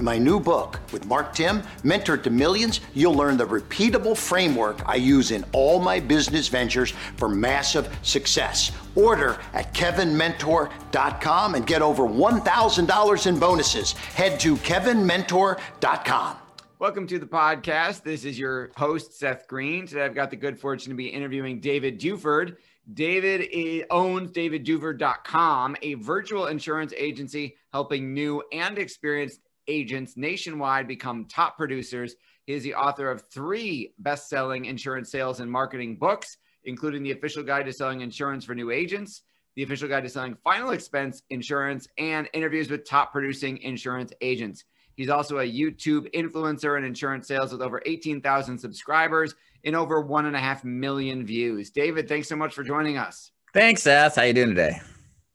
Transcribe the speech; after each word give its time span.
In 0.00 0.04
my 0.06 0.16
new 0.16 0.40
book 0.40 0.80
with 0.94 1.04
Mark 1.04 1.34
Timm, 1.34 1.62
Mentor 1.84 2.16
to 2.16 2.30
Millions, 2.30 2.80
you'll 2.94 3.12
learn 3.12 3.36
the 3.36 3.46
repeatable 3.46 4.16
framework 4.16 4.80
I 4.88 4.94
use 4.94 5.30
in 5.30 5.44
all 5.52 5.78
my 5.78 6.00
business 6.00 6.48
ventures 6.48 6.92
for 7.18 7.28
massive 7.28 7.94
success. 8.00 8.72
Order 8.94 9.38
at 9.52 9.74
kevinmentor.com 9.74 11.54
and 11.54 11.66
get 11.66 11.82
over 11.82 12.04
$1,000 12.04 13.26
in 13.26 13.38
bonuses. 13.38 13.92
Head 13.92 14.40
to 14.40 14.56
kevinmentor.com. 14.56 16.36
Welcome 16.78 17.06
to 17.06 17.18
the 17.18 17.26
podcast. 17.26 18.02
This 18.02 18.24
is 18.24 18.38
your 18.38 18.70
host, 18.78 19.18
Seth 19.18 19.46
Green. 19.48 19.86
Today 19.86 20.06
I've 20.06 20.14
got 20.14 20.30
the 20.30 20.36
good 20.36 20.58
fortune 20.58 20.92
to 20.92 20.96
be 20.96 21.08
interviewing 21.08 21.60
David 21.60 22.00
Duford. 22.00 22.56
David 22.94 23.84
owns 23.90 24.32
davidduford.com, 24.32 25.76
a 25.82 25.94
virtual 25.94 26.46
insurance 26.46 26.94
agency 26.96 27.56
helping 27.70 28.14
new 28.14 28.42
and 28.50 28.78
experienced 28.78 29.40
agents 29.68 30.16
nationwide 30.16 30.88
become 30.88 31.26
top 31.26 31.56
producers. 31.56 32.16
He 32.46 32.54
is 32.54 32.62
the 32.62 32.74
author 32.74 33.10
of 33.10 33.24
three 33.32 33.94
best 33.98 34.28
selling 34.28 34.64
insurance 34.64 35.10
sales 35.10 35.40
and 35.40 35.50
marketing 35.50 35.96
books, 35.96 36.38
including 36.64 37.02
The 37.02 37.12
Official 37.12 37.42
Guide 37.42 37.66
to 37.66 37.72
Selling 37.72 38.00
Insurance 38.00 38.44
for 38.44 38.54
New 38.54 38.70
Agents, 38.70 39.22
The 39.56 39.62
Official 39.62 39.88
Guide 39.88 40.02
to 40.04 40.08
Selling 40.08 40.36
Final 40.42 40.70
Expense 40.70 41.22
Insurance, 41.30 41.86
and 41.98 42.28
interviews 42.32 42.70
with 42.70 42.84
top 42.84 43.12
producing 43.12 43.58
insurance 43.58 44.12
agents. 44.20 44.64
He's 44.96 45.08
also 45.08 45.38
a 45.38 45.50
YouTube 45.50 46.12
influencer 46.12 46.76
in 46.76 46.84
insurance 46.84 47.26
sales 47.26 47.52
with 47.52 47.62
over 47.62 47.82
18,000 47.86 48.58
subscribers 48.58 49.34
and 49.64 49.76
over 49.76 50.00
one 50.00 50.26
and 50.26 50.36
a 50.36 50.38
half 50.38 50.64
million 50.64 51.24
views. 51.24 51.70
David, 51.70 52.08
thanks 52.08 52.28
so 52.28 52.36
much 52.36 52.54
for 52.54 52.62
joining 52.62 52.98
us. 52.98 53.30
Thanks, 53.54 53.82
Seth. 53.82 54.16
How 54.16 54.22
you 54.22 54.32
doing 54.32 54.50
today? 54.50 54.80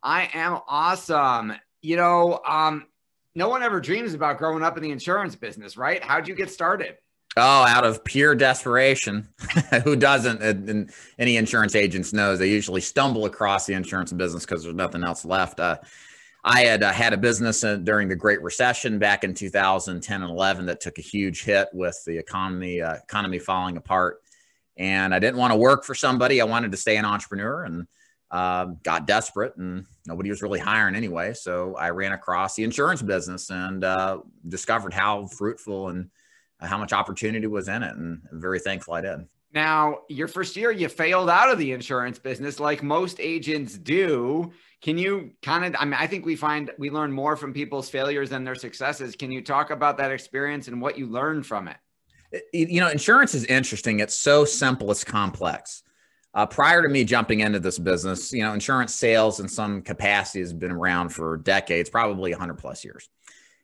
I 0.04 0.30
am 0.34 0.60
awesome. 0.68 1.54
You 1.82 1.96
know, 1.96 2.40
um, 2.48 2.86
no 3.36 3.50
one 3.50 3.62
ever 3.62 3.82
dreams 3.82 4.14
about 4.14 4.38
growing 4.38 4.64
up 4.64 4.78
in 4.78 4.84
the 4.84 4.92
insurance 4.92 5.36
business, 5.36 5.78
right? 5.78 6.02
How'd 6.04 6.28
you 6.28 6.36
get 6.36 6.50
started? 6.50 6.96
Oh, 7.38 7.66
out 7.66 7.84
of 7.84 8.04
pure 8.06 8.34
desperation. 8.34 9.28
Who 9.84 9.98
doesn't? 9.98 10.42
And 10.42 10.90
any 11.20 11.36
insurance 11.36 11.76
agents 11.76 12.14
knows 12.14 12.40
they 12.40 12.50
usually 12.50 12.80
stumble 12.80 13.26
across 13.26 13.66
the 13.66 13.74
insurance 13.74 14.14
business 14.14 14.46
because 14.46 14.64
there's 14.64 14.76
nothing 14.76 15.04
else 15.04 15.26
left. 15.26 15.60
Uh, 15.60 15.78
I 16.46 16.62
had 16.62 16.84
uh, 16.84 16.94
had 16.94 17.12
a 17.12 17.18
business 17.18 17.64
uh, 17.64 17.76
during 17.76 18.08
the 18.08 18.16
Great 18.16 18.42
Recession 18.42 19.00
back 19.00 19.26
in 19.26 19.34
2010 19.34 20.22
and 20.22 20.32
11 20.32 20.68
that 20.68 20.80
took 20.80 20.98
a 20.98 21.02
huge 21.02 21.44
hit 21.44 21.68
with 21.74 22.02
the 22.06 22.18
economy 22.18 22.82
uh, 22.82 22.96
economy 22.96 23.40
falling 23.40 23.76
apart, 23.76 24.22
and 24.78 25.14
I 25.14 25.20
didn't 25.20 25.38
want 25.38 25.52
to 25.52 25.58
work 25.58 25.84
for 25.84 25.96
somebody. 25.96 26.40
I 26.40 26.46
wanted 26.46 26.72
to 26.72 26.78
stay 26.78 26.96
an 26.98 27.04
entrepreneur, 27.04 27.64
and 27.64 27.88
uh, 28.36 28.66
got 28.84 29.08
desperate 29.08 29.56
and 29.56 29.86
nobody 30.06 30.30
was 30.30 30.42
really 30.42 30.60
hiring 30.60 30.94
anyway. 30.94 31.34
So 31.34 31.76
I 31.76 31.92
ran 31.92 32.12
across 32.12 32.56
the 32.56 32.66
insurance 32.66 33.02
business 33.02 33.50
and 33.50 33.82
uh, 33.82 34.20
discovered 34.46 34.94
how 34.94 35.28
fruitful 35.28 35.88
and 35.88 36.10
how 36.60 36.78
much 36.78 36.92
opportunity 36.92 37.48
was 37.48 37.70
in 37.70 37.82
it. 37.82 37.96
And 37.96 38.22
I'm 38.30 38.42
very 38.42 38.60
thankful 38.60 38.94
I 38.94 39.00
did. 39.00 39.20
Now, 39.54 40.00
your 40.10 40.28
first 40.28 40.58
year, 40.58 40.70
you 40.70 40.90
failed 40.90 41.30
out 41.30 41.50
of 41.50 41.58
the 41.58 41.72
insurance 41.72 42.20
business 42.20 42.60
like 42.60 42.84
most 42.84 43.22
agents 43.22 43.78
do. 43.78 44.52
Can 44.82 44.98
you 44.98 45.32
kind 45.42 45.64
of, 45.64 45.74
I 45.80 45.86
mean, 45.86 45.94
I 45.94 46.06
think 46.06 46.26
we 46.26 46.36
find 46.36 46.72
we 46.78 46.90
learn 46.90 47.14
more 47.14 47.38
from 47.38 47.54
people's 47.54 47.90
failures 47.90 48.30
than 48.30 48.44
their 48.44 48.56
successes. 48.56 49.16
Can 49.16 49.32
you 49.32 49.42
talk 49.42 49.70
about 49.70 49.98
that 50.00 50.12
experience 50.12 50.68
and 50.68 50.82
what 50.82 50.98
you 50.98 51.08
learned 51.08 51.46
from 51.46 51.70
it? 51.70 51.78
You 52.52 52.82
know, 52.82 52.90
insurance 52.90 53.34
is 53.34 53.46
interesting. 53.46 54.02
It's 54.02 54.14
so 54.14 54.44
simple, 54.44 54.92
it's 54.92 55.06
complex. 55.06 55.84
Uh, 56.36 56.46
prior 56.46 56.82
to 56.82 56.90
me 56.90 57.06
jumping 57.06 57.40
into 57.40 57.62
this 57.62 57.80
business, 57.80 58.34
you 58.34 58.44
know, 58.44 58.52
insurance 58.52 58.94
sales 58.94 59.40
in 59.40 59.48
some 59.48 59.82
capacity 59.82 60.42
has 60.42 60.52
been 60.52 60.72
around 60.72 61.08
for 61.08 61.38
decades, 61.38 61.90
probably 61.90 62.32
100 62.32 62.56
plus 62.56 62.84
years. 62.84 63.08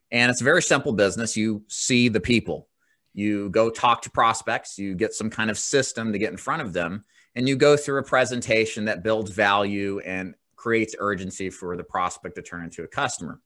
And 0.10 0.32
it's 0.32 0.40
a 0.40 0.46
very 0.46 0.62
simple 0.62 0.94
business. 0.94 1.36
You 1.36 1.64
see 1.68 2.08
the 2.08 2.22
people, 2.22 2.70
you 3.14 3.50
go 3.50 3.70
talk 3.70 4.02
to 4.04 4.10
prospects, 4.10 4.78
you 4.78 4.96
get 4.96 5.14
some 5.14 5.30
kind 5.30 5.50
of 5.50 5.58
system 5.58 6.14
to 6.14 6.18
get 6.18 6.32
in 6.32 6.38
front 6.38 6.62
of 6.62 6.72
them, 6.72 7.04
and 7.36 7.48
you 7.48 7.58
go 7.58 7.76
through 7.76 8.00
a 8.00 8.04
presentation 8.04 8.86
that 8.86 9.04
builds 9.04 9.32
value 9.32 10.00
and 10.00 10.34
creates 10.56 10.96
urgency 10.98 11.50
for 11.50 11.76
the 11.76 11.84
prospect 11.84 12.36
to 12.36 12.42
turn 12.42 12.64
into 12.64 12.84
a 12.84 12.88
customer. 12.88 13.42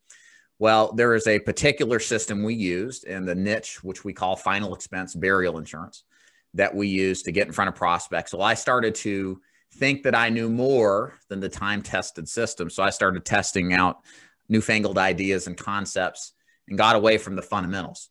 Well, 0.59 0.93
there 0.93 1.15
is 1.15 1.25
a 1.25 1.39
particular 1.39 1.99
system 1.99 2.43
we 2.43 2.53
used 2.53 3.05
in 3.05 3.25
the 3.25 3.35
niche, 3.35 3.83
which 3.83 4.05
we 4.05 4.13
call 4.13 4.35
final 4.35 4.75
expense 4.75 5.15
burial 5.15 5.57
insurance 5.57 6.03
that 6.55 6.73
we 6.73 6.87
use 6.87 7.21
to 7.23 7.31
get 7.31 7.47
in 7.47 7.53
front 7.53 7.69
of 7.69 7.75
prospects. 7.75 8.33
Well, 8.33 8.41
I 8.41 8.53
started 8.53 8.95
to 8.95 9.41
think 9.75 10.03
that 10.03 10.15
I 10.15 10.29
knew 10.29 10.49
more 10.49 11.19
than 11.29 11.39
the 11.39 11.49
time 11.49 11.81
tested 11.81 12.27
system. 12.27 12.69
So 12.69 12.81
I 12.81 12.89
started 12.89 13.25
testing 13.25 13.73
out 13.73 13.99
newfangled 14.49 14.97
ideas 14.97 15.47
and 15.47 15.57
concepts 15.57 16.33
and 16.67 16.77
got 16.77 16.95
away 16.95 17.17
from 17.17 17.35
the 17.35 17.41
fundamentals. 17.41 18.09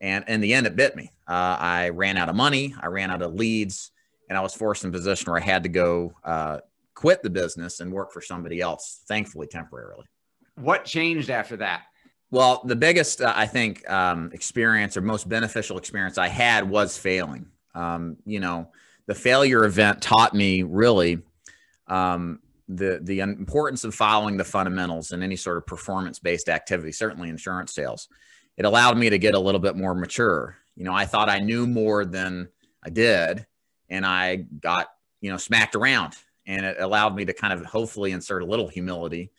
And 0.00 0.24
in 0.28 0.40
the 0.40 0.54
end, 0.54 0.66
it 0.66 0.76
bit 0.76 0.96
me. 0.96 1.12
Uh, 1.28 1.56
I 1.58 1.88
ran 1.90 2.16
out 2.16 2.28
of 2.28 2.36
money, 2.36 2.74
I 2.80 2.86
ran 2.86 3.10
out 3.10 3.22
of 3.22 3.34
leads, 3.34 3.90
and 4.28 4.38
I 4.38 4.40
was 4.40 4.54
forced 4.54 4.84
in 4.84 4.90
a 4.90 4.92
position 4.92 5.30
where 5.30 5.40
I 5.40 5.44
had 5.44 5.64
to 5.64 5.68
go 5.68 6.14
uh, 6.24 6.58
quit 6.94 7.22
the 7.22 7.30
business 7.30 7.80
and 7.80 7.92
work 7.92 8.12
for 8.12 8.22
somebody 8.22 8.60
else, 8.60 9.02
thankfully, 9.08 9.46
temporarily. 9.46 10.06
What 10.54 10.84
changed 10.84 11.30
after 11.30 11.56
that? 11.58 11.82
Well, 12.30 12.62
the 12.64 12.76
biggest, 12.76 13.20
uh, 13.20 13.32
I 13.34 13.46
think, 13.46 13.88
um, 13.90 14.30
experience 14.32 14.96
or 14.96 15.00
most 15.00 15.28
beneficial 15.28 15.76
experience 15.78 16.16
I 16.16 16.28
had 16.28 16.68
was 16.68 16.96
failing. 16.96 17.46
Um, 17.74 18.16
you 18.24 18.40
know, 18.40 18.70
the 19.06 19.14
failure 19.14 19.64
event 19.64 20.02
taught 20.02 20.34
me 20.34 20.62
really 20.62 21.18
um, 21.86 22.40
the 22.68 23.00
the 23.02 23.20
importance 23.20 23.84
of 23.84 23.94
following 23.94 24.36
the 24.36 24.44
fundamentals 24.44 25.12
in 25.12 25.22
any 25.22 25.36
sort 25.36 25.56
of 25.56 25.66
performance 25.66 26.18
based 26.18 26.48
activity. 26.48 26.92
Certainly, 26.92 27.28
insurance 27.28 27.74
sales. 27.74 28.08
It 28.56 28.64
allowed 28.64 28.98
me 28.98 29.10
to 29.10 29.18
get 29.18 29.34
a 29.34 29.38
little 29.38 29.60
bit 29.60 29.76
more 29.76 29.94
mature. 29.94 30.56
You 30.76 30.84
know, 30.84 30.94
I 30.94 31.06
thought 31.06 31.28
I 31.28 31.38
knew 31.38 31.66
more 31.66 32.04
than 32.04 32.48
I 32.84 32.90
did, 32.90 33.46
and 33.88 34.06
I 34.06 34.36
got 34.36 34.88
you 35.20 35.30
know 35.30 35.36
smacked 35.36 35.74
around, 35.74 36.14
and 36.46 36.64
it 36.64 36.80
allowed 36.80 37.14
me 37.14 37.24
to 37.24 37.32
kind 37.32 37.52
of 37.52 37.64
hopefully 37.66 38.12
insert 38.12 38.42
a 38.42 38.46
little 38.46 38.68
humility 38.68 39.32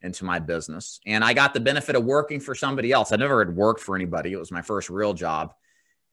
into 0.00 0.24
my 0.24 0.38
business. 0.38 1.00
And 1.06 1.24
I 1.24 1.34
got 1.34 1.54
the 1.54 1.60
benefit 1.60 1.96
of 1.96 2.04
working 2.04 2.40
for 2.40 2.54
somebody 2.54 2.92
else. 2.92 3.12
I 3.12 3.16
never 3.16 3.44
had 3.44 3.54
worked 3.54 3.80
for 3.80 3.96
anybody. 3.96 4.32
It 4.32 4.38
was 4.38 4.52
my 4.52 4.62
first 4.62 4.90
real 4.90 5.12
job 5.12 5.54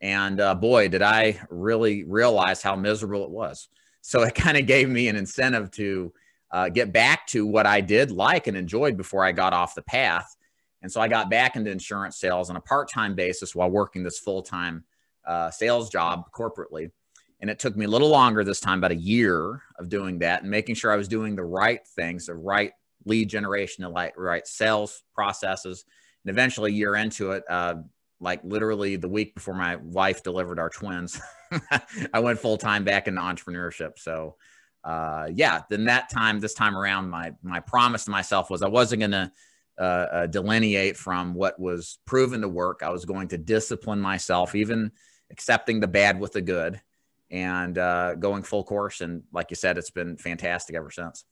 and 0.02 0.40
uh, 0.40 0.56
boy, 0.56 0.88
did 0.88 1.02
I 1.02 1.40
really 1.50 2.04
realize 2.04 2.62
how 2.62 2.76
miserable 2.76 3.24
it 3.24 3.30
was. 3.30 3.70
So 4.02 4.22
it 4.24 4.36
kind 4.36 4.58
of 4.58 4.68
gave 4.68 4.90
me 4.90 5.08
an 5.08 5.16
incentive 5.16 5.72
to 5.72 6.14
uh, 6.52 6.70
get 6.70 6.94
back 6.94 7.28
to 7.28 7.46
what 7.46 7.66
I 7.66 7.82
did 7.82 8.12
like 8.12 8.48
and 8.48 8.56
enjoyed 8.56 8.98
before 8.98 9.26
I 9.26 9.32
got 9.32 9.54
off 9.54 9.76
the 9.76 9.82
path. 9.82 10.36
And 10.82 10.92
so 10.92 11.02
I 11.02 11.08
got 11.08 11.30
back 11.30 11.56
into 11.56 11.72
insurance 11.72 12.18
sales 12.18 12.50
on 12.50 12.56
a 12.56 12.62
part 12.62 12.90
time 12.90 13.16
basis 13.16 13.56
while 13.56 13.70
working 13.70 14.04
this 14.04 14.20
full 14.20 14.44
time 14.44 14.84
uh, 15.26 15.50
sales 15.50 15.90
job 15.90 16.32
corporately. 16.32 16.92
And 17.42 17.50
it 17.50 17.60
took 17.60 17.76
me 17.76 17.86
a 17.86 17.90
little 17.90 18.10
longer 18.10 18.44
this 18.44 18.60
time, 18.60 18.78
about 18.78 18.92
a 18.92 18.96
year 18.96 19.62
of 19.78 19.90
doing 19.90 20.20
that 20.20 20.42
and 20.42 20.52
making 20.52 20.76
sure 20.76 20.92
I 20.92 20.96
was 20.96 21.08
doing 21.08 21.36
the 21.36 21.44
right 21.44 21.86
things, 21.96 22.28
the 22.28 22.36
right 22.36 22.72
lead 23.06 23.30
generation, 23.30 23.84
the 23.84 24.12
right, 24.16 24.48
sales 24.48 25.04
processes. 25.14 25.84
And 26.24 26.32
eventually, 26.32 26.72
a 26.72 26.76
year 26.76 26.96
into 26.96 27.32
it, 27.32 27.44
uh, 27.50 27.76
like 28.20 28.44
literally 28.44 28.96
the 28.96 29.10
week 29.10 29.36
before 29.36 29.54
my 29.54 29.76
wife 29.78 30.24
delivered 30.24 30.60
our 30.60 30.70
twins. 30.70 31.20
I 32.14 32.20
went 32.20 32.40
full 32.40 32.58
time 32.58 32.84
back 32.84 33.08
into 33.08 33.22
entrepreneurship. 33.22 34.00
So, 34.00 34.36
uh, 34.84 35.30
yeah, 35.34 35.62
then 35.70 35.86
that 35.86 36.10
time, 36.10 36.40
this 36.40 36.54
time 36.54 36.78
around, 36.78 37.10
my 37.10 37.34
my 37.44 37.60
promise 37.60 38.06
to 38.06 38.12
myself 38.12 38.50
was 38.50 38.62
I 38.62 38.68
wasn't 38.68 39.02
going 39.02 39.12
to 39.12 39.32
uh, 39.78 39.82
uh, 39.82 40.26
delineate 40.28 40.96
from 40.96 41.34
what 41.34 41.60
was 41.60 42.00
proven 42.06 42.42
to 42.42 42.48
work. 42.48 42.82
I 42.84 42.90
was 42.90 43.06
going 43.06 43.28
to 43.30 43.38
discipline 43.38 44.00
myself, 44.00 44.56
even 44.56 44.92
accepting 45.32 45.80
the 45.80 45.88
bad 45.88 46.20
with 46.20 46.32
the 46.32 46.42
good, 46.42 46.82
and 47.30 47.78
uh, 47.78 48.16
going 48.16 48.44
full 48.44 48.64
course. 48.64 49.02
And 49.02 49.24
like 49.34 49.48
you 49.50 49.56
said, 49.56 49.78
it's 49.78 49.90
been 49.90 50.18
fantastic 50.18 50.76
ever 50.76 50.92
since. 50.92 51.26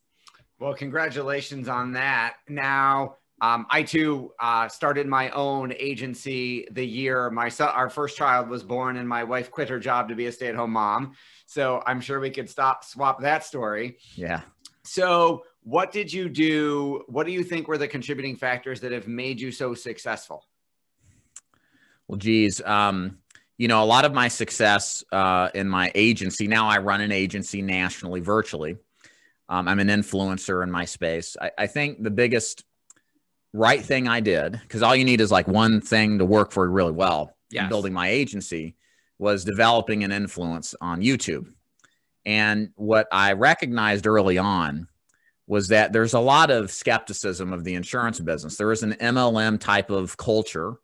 Well, 0.60 0.74
congratulations 0.74 1.68
on 1.68 1.94
that. 1.94 2.36
Now, 2.48 3.18
um, 3.44 3.66
I 3.70 3.84
too 3.84 4.32
uh, 4.40 4.70
started 4.70 5.06
my 5.06 5.30
own 5.32 5.74
agency 5.78 6.66
the 6.72 6.88
year 6.88 7.30
my 7.30 7.50
son, 7.50 7.68
our 7.76 7.90
first 7.90 8.16
child 8.16 8.48
was 8.48 8.64
born, 8.64 8.96
and 8.96 9.08
my 9.08 9.26
wife 9.26 9.52
quit 9.52 9.68
her 9.68 9.80
job 9.80 10.08
to 10.08 10.16
be 10.16 10.28
a 10.28 10.32
stay-at-home 10.32 10.72
mom. 10.72 11.12
So 11.46 11.84
I'm 11.86 12.00
sure 12.00 12.22
we 12.22 12.30
could 12.30 12.50
stop 12.50 12.86
swap 12.86 13.20
that 13.20 13.44
story. 13.44 13.98
Yeah. 14.16 14.44
So, 14.86 15.44
what 15.64 15.92
did 15.92 16.12
you 16.12 16.30
do? 16.30 17.04
What 17.08 17.26
do 17.26 17.34
you 17.34 17.44
think 17.44 17.68
were 17.68 17.78
the 17.78 17.88
contributing 17.88 18.38
factors 18.38 18.80
that 18.80 18.94
have 18.94 19.10
made 19.10 19.42
you 19.42 19.52
so 19.52 19.74
successful? 19.74 20.46
Well, 22.08 22.18
geez, 22.18 22.62
um, 22.62 23.18
you 23.58 23.68
know, 23.68 23.84
a 23.84 23.86
lot 23.86 24.06
of 24.06 24.14
my 24.14 24.30
success 24.30 25.04
uh, 25.12 25.50
in 25.54 25.68
my 25.68 25.92
agency 25.96 26.48
now, 26.48 26.70
I 26.70 26.78
run 26.78 27.02
an 27.02 27.12
agency 27.12 27.62
nationally, 27.62 28.22
virtually. 28.22 28.78
Um, 29.50 29.68
I'm 29.68 29.80
an 29.80 29.90
influencer 29.90 30.64
in 30.64 30.72
my 30.72 30.86
space. 30.86 31.36
I, 31.42 31.52
I 31.58 31.68
think 31.68 32.02
the 32.02 32.12
biggest 32.12 32.64
right 33.54 33.84
thing 33.84 34.08
I 34.08 34.20
did, 34.20 34.54
because 34.54 34.82
all 34.82 34.96
you 34.96 35.06
need 35.06 35.22
is 35.22 35.32
like 35.32 35.48
one 35.48 35.80
thing 35.80 36.18
to 36.18 36.26
work 36.26 36.52
for 36.52 36.70
really 36.70 36.92
well 36.92 37.36
in 37.52 37.70
building 37.70 37.94
my 37.94 38.10
agency, 38.10 38.76
was 39.20 39.46
developing 39.46 40.04
an 40.04 40.12
influence 40.12 40.74
on 40.82 41.02
YouTube. 41.02 41.46
And 42.26 42.70
what 42.76 43.08
I 43.12 43.34
recognized 43.34 44.08
early 44.08 44.38
on 44.38 44.88
was 45.46 45.68
that 45.68 45.94
there's 45.94 46.14
a 46.14 46.20
lot 46.20 46.50
of 46.50 46.72
skepticism 46.72 47.54
of 47.54 47.64
the 47.64 47.76
insurance 47.76 48.20
business. 48.20 48.58
There 48.58 48.72
is 48.72 48.82
an 48.82 48.94
MLM 48.94 49.60
type 49.60 49.92
of 49.92 50.18
culture 50.18 50.76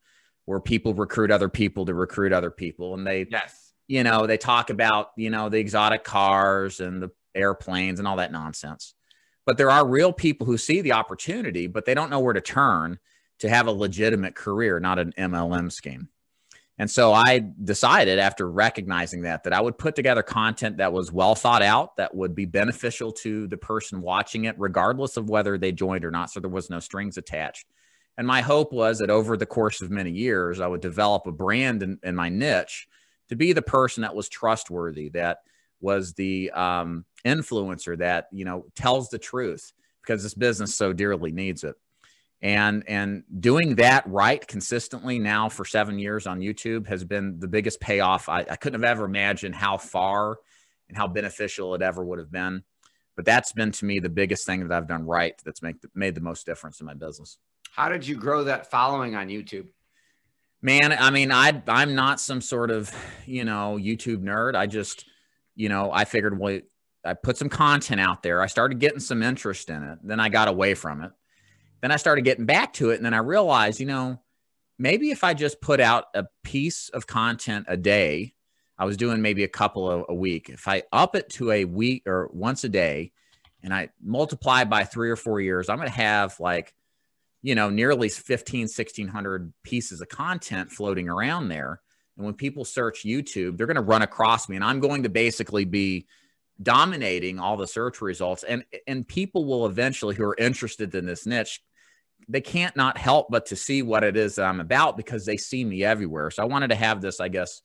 where 0.46 0.60
people 0.60 0.94
recruit 0.94 1.32
other 1.32 1.50
people 1.50 1.86
to 1.86 1.94
recruit 1.94 2.34
other 2.34 2.52
people. 2.52 2.94
And 2.94 3.08
they, 3.08 3.26
yes. 3.30 3.74
you 3.88 4.04
know, 4.04 4.28
they 4.28 4.38
talk 4.38 4.70
about, 4.70 5.12
you 5.16 5.30
know, 5.30 5.50
the 5.50 5.60
exotic 5.60 6.04
cars 6.04 6.82
and 6.82 7.02
the 7.02 7.10
airplanes 7.34 8.00
and 8.00 8.08
all 8.08 8.18
that 8.18 8.32
nonsense. 8.32 8.94
But 9.50 9.58
there 9.58 9.72
are 9.72 9.84
real 9.84 10.14
people 10.14 10.46
who 10.46 10.60
see 10.60 10.82
the 10.82 10.92
opportunity, 10.92 11.66
but 11.66 11.86
they 11.86 11.96
don't 11.96 12.12
know 12.12 12.20
where 12.20 12.36
to 12.36 12.40
turn 12.40 13.00
to 13.40 13.50
have 13.50 13.66
a 13.66 13.72
legitimate 13.72 14.36
career, 14.36 14.80
not 14.80 15.00
an 15.00 15.12
MLM 15.18 15.72
scheme. 15.72 16.10
And 16.78 16.88
so 16.88 17.14
I 17.14 17.44
decided 17.64 18.20
after 18.20 18.48
recognizing 18.48 19.24
that 19.24 19.46
that 19.46 19.54
I 19.54 19.60
would 19.60 19.80
put 19.80 19.96
together 19.96 20.22
content 20.22 20.78
that 20.78 20.94
was 20.94 21.12
well 21.12 21.34
thought 21.34 21.64
out, 21.64 21.98
that 21.98 22.14
would 22.14 22.36
be 22.36 22.46
beneficial 22.46 23.12
to 23.24 23.48
the 23.48 23.58
person 23.58 24.04
watching 24.04 24.46
it, 24.46 24.54
regardless 24.60 25.18
of 25.18 25.32
whether 25.32 25.58
they 25.58 25.72
joined 25.72 26.06
or 26.06 26.12
not. 26.12 26.30
So 26.30 26.40
there 26.40 26.48
was 26.48 26.70
no 26.70 26.80
strings 26.80 27.18
attached. 27.18 27.66
And 28.20 28.28
my 28.28 28.42
hope 28.42 28.72
was 28.72 29.00
that 29.00 29.10
over 29.10 29.36
the 29.36 29.48
course 29.48 29.82
of 29.82 29.90
many 29.90 30.12
years, 30.12 30.60
I 30.60 30.68
would 30.68 30.82
develop 30.82 31.26
a 31.26 31.32
brand 31.32 31.82
in, 31.82 31.98
in 32.04 32.16
my 32.16 32.30
niche 32.30 32.88
to 33.30 33.36
be 33.36 33.54
the 33.54 33.64
person 33.64 34.04
that 34.04 34.14
was 34.14 34.30
trustworthy, 34.30 35.10
that 35.10 35.40
was 35.82 36.14
the 36.14 36.52
um, 36.52 37.06
influencer 37.26 37.98
that 37.98 38.28
you 38.32 38.46
know 38.46 38.66
tells 38.76 39.10
the 39.10 39.20
truth 39.20 39.72
because 40.02 40.24
this 40.24 40.34
business 40.34 40.76
so 40.76 40.94
dearly 40.94 41.32
needs 41.32 41.64
it. 41.64 41.76
And 42.42 42.84
and 42.88 43.24
doing 43.40 43.76
that 43.76 44.08
right 44.08 44.46
consistently 44.46 45.20
now 45.20 45.50
for 45.50 45.66
seven 45.66 46.00
years 46.00 46.26
on 46.26 46.40
youtube 46.40 46.88
has 46.88 47.04
been 47.04 47.38
the 47.38 47.50
biggest 47.50 47.82
payoff 47.82 48.30
I, 48.30 48.46
I, 48.50 48.56
couldn't 48.56 48.82
have 48.82 48.90
ever 48.90 49.04
imagined 49.04 49.56
how 49.56 49.78
far 49.78 50.38
and 50.88 50.98
how 50.98 51.08
beneficial 51.08 51.76
it 51.76 51.82
ever 51.82 52.02
would 52.02 52.18
have 52.18 52.32
been. 52.32 52.64
But 53.18 53.26
that's 53.26 53.52
been 53.52 53.74
to 53.74 53.86
me 53.86 54.00
the 54.00 54.08
biggest 54.08 54.46
thing 54.46 54.66
that 54.66 54.74
i've 54.74 54.88
done 54.88 55.06
right 55.06 55.34
that's 55.44 55.62
make, 55.62 55.76
made 55.94 56.16
the 56.16 56.22
most 56.22 56.46
difference 56.46 56.80
in 56.80 56.86
my 56.86 56.94
business. 56.94 57.38
How 57.72 57.90
did 57.90 58.08
you 58.08 58.16
grow 58.16 58.46
that 58.46 58.72
following 58.72 59.16
on 59.16 59.28
youtube? 59.28 59.68
Man 60.62 60.94
i 60.94 61.10
mean 61.10 61.34
i 61.34 61.62
i'm 61.68 61.94
not 61.94 62.22
some 62.22 62.40
sort 62.40 62.72
of 62.72 62.90
you 63.26 63.44
know 63.44 63.78
youtube 63.78 64.24
nerd. 64.24 64.56
I 64.56 64.66
just 64.66 65.04
you 65.60 65.70
know 65.70 65.92
i 65.92 66.06
figured 66.06 66.40
well 66.40 66.60
I 67.04 67.14
put 67.14 67.38
some 67.38 67.50
content 67.50 68.02
out 68.02 68.24
there. 68.24 68.42
I 68.42 68.48
started 68.48 68.80
getting 68.80 69.00
some 69.00 69.24
interest 69.24 69.70
in 69.70 69.84
it. 69.84 70.00
Then 70.04 70.20
I 70.20 70.30
got 70.30 70.48
away 70.48 70.74
from 70.74 71.02
it. 71.02 71.12
Then 71.82 71.92
I 71.92 71.96
started 71.96 72.24
getting 72.24 72.46
back 72.46 72.74
to 72.74 72.90
it. 72.90 72.98
And 72.98 73.06
then 73.06 73.14
I 73.14 73.20
realized, 73.20 73.80
you 73.80 73.86
know, 73.86 74.22
maybe 74.78 75.12
if 75.12 75.24
I 75.24 75.34
just 75.34 75.62
put 75.62 75.80
out 75.80 76.06
a 76.14 76.26
piece 76.44 76.90
of 76.90 77.08
content 77.08 77.68
a 77.70 77.78
day, 77.78 78.34
I 78.78 78.86
was 78.86 78.98
doing 78.98 79.22
maybe 79.22 79.44
a 79.44 79.50
couple 79.50 79.90
of 79.90 80.06
a 80.10 80.14
week. 80.14 80.50
If 80.50 80.68
I 80.68 80.84
up 80.92 81.16
it 81.16 81.30
to 81.32 81.52
a 81.52 81.66
week 81.66 82.04
or 82.06 82.30
once 82.34 82.64
a 82.64 82.70
day 82.70 83.12
and 83.64 83.74
I 83.74 83.90
multiply 84.02 84.64
by 84.66 84.84
three 84.84 85.10
or 85.10 85.16
four 85.16 85.40
years, 85.40 85.70
I'm 85.70 85.78
going 85.78 85.90
to 85.90 85.96
have 85.96 86.40
like, 86.40 86.74
you 87.42 87.56
know, 87.56 87.70
nearly 87.70 88.10
15, 88.10 88.64
1600 88.64 89.54
pieces 89.64 90.02
of 90.02 90.10
content 90.10 90.72
floating 90.72 91.08
around 91.08 91.48
there. 91.48 91.82
And 92.20 92.26
when 92.26 92.36
people 92.36 92.66
search 92.66 93.06
YouTube, 93.06 93.58
they're 93.58 93.66
going 93.66 93.76
to 93.76 93.82
run 93.82 94.02
across 94.02 94.50
me 94.50 94.58
and 94.58 94.66
I'm 94.66 94.82
going 94.82 95.04
to 95.04 95.10
basically 95.10 95.64
be 95.64 96.06
dominating 96.62 97.40
all 97.40 97.56
the 97.56 97.66
search 97.66 98.02
results 98.02 98.44
and 98.44 98.66
and 98.86 99.08
people 99.08 99.46
will 99.46 99.66
eventually 99.66 100.14
who 100.14 100.26
are 100.26 100.36
interested 100.38 100.94
in 100.94 101.06
this 101.06 101.26
niche 101.26 101.62
they 102.28 102.42
can't 102.42 102.76
not 102.76 102.98
help 102.98 103.28
but 103.30 103.46
to 103.46 103.56
see 103.56 103.82
what 103.82 104.04
it 104.04 104.18
is 104.18 104.36
that 104.36 104.46
I'm 104.46 104.60
about 104.60 104.98
because 104.98 105.26
they 105.26 105.38
see 105.38 105.64
me 105.64 105.84
everywhere. 105.84 106.30
So 106.32 106.44
I 106.44 106.46
wanted 106.46 106.70
to 106.70 106.76
have 106.76 107.02
this, 107.02 107.22
I 107.22 107.30
guess, 107.30 107.62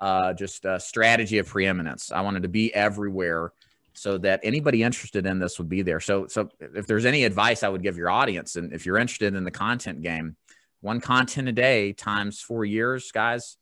uh, 0.00 0.32
just 0.34 0.64
a 0.64 0.78
strategy 0.78 1.38
of 1.38 1.48
preeminence. 1.48 2.12
I 2.12 2.20
wanted 2.20 2.44
to 2.44 2.48
be 2.48 2.72
everywhere 2.72 3.52
so 3.94 4.16
that 4.18 4.40
anybody 4.44 4.84
interested 4.84 5.26
in 5.26 5.40
this 5.40 5.58
would 5.58 5.68
be 5.68 5.82
there. 5.82 5.98
So, 5.98 6.28
so 6.28 6.48
if 6.60 6.86
there's 6.86 7.04
any 7.04 7.24
advice 7.24 7.64
I 7.64 7.68
would 7.68 7.82
give 7.82 7.96
your 7.96 8.10
audience, 8.10 8.54
and 8.54 8.72
if 8.72 8.86
you're 8.86 8.98
interested 8.98 9.34
in 9.34 9.42
the 9.42 9.50
content 9.50 10.02
game, 10.02 10.36
one 10.80 11.00
content 11.00 11.48
a 11.48 11.52
day 11.52 11.92
times 11.92 12.40
four 12.40 12.64
years, 12.64 13.10
guys, 13.10 13.56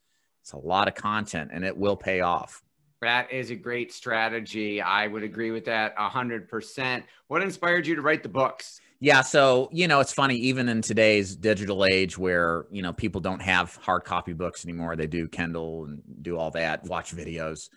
it's 0.47 0.53
a 0.53 0.59
lot 0.59 0.87
of 0.87 0.95
content 0.95 1.51
and 1.53 1.65
it 1.65 1.77
will 1.77 1.97
pay 1.97 2.21
off. 2.21 2.63
That 3.03 3.33
is 3.33 3.51
a 3.51 3.57
great 3.57 3.93
strategy. 3.93 4.81
I 4.81 5.09
would 5.09 5.25
agree 5.25 5.51
with 5.51 5.65
that 5.65 5.93
a 5.99 6.09
hundred 6.09 6.49
percent. 6.49 7.05
What 7.27 7.43
inspired 7.43 7.85
you 7.85 7.97
to 7.97 8.01
write 8.01 8.23
the 8.23 8.29
books? 8.29 8.81
Yeah, 9.01 9.23
so 9.23 9.69
you 9.73 9.89
know, 9.89 9.99
it's 9.99 10.13
funny. 10.13 10.37
Even 10.37 10.69
in 10.69 10.83
today's 10.83 11.35
digital 11.35 11.85
age, 11.85 12.17
where 12.17 12.67
you 12.71 12.81
know 12.81 12.93
people 12.93 13.21
don't 13.21 13.43
have 13.43 13.75
hard 13.75 14.05
copy 14.05 14.35
books 14.35 14.65
anymore, 14.65 14.95
they 14.95 15.09
do 15.09 15.27
Kindle 15.27 15.87
and 15.87 16.01
do 16.23 16.39
all 16.39 16.53
that, 16.53 16.85
watch 16.85 17.15
videos. 17.15 17.69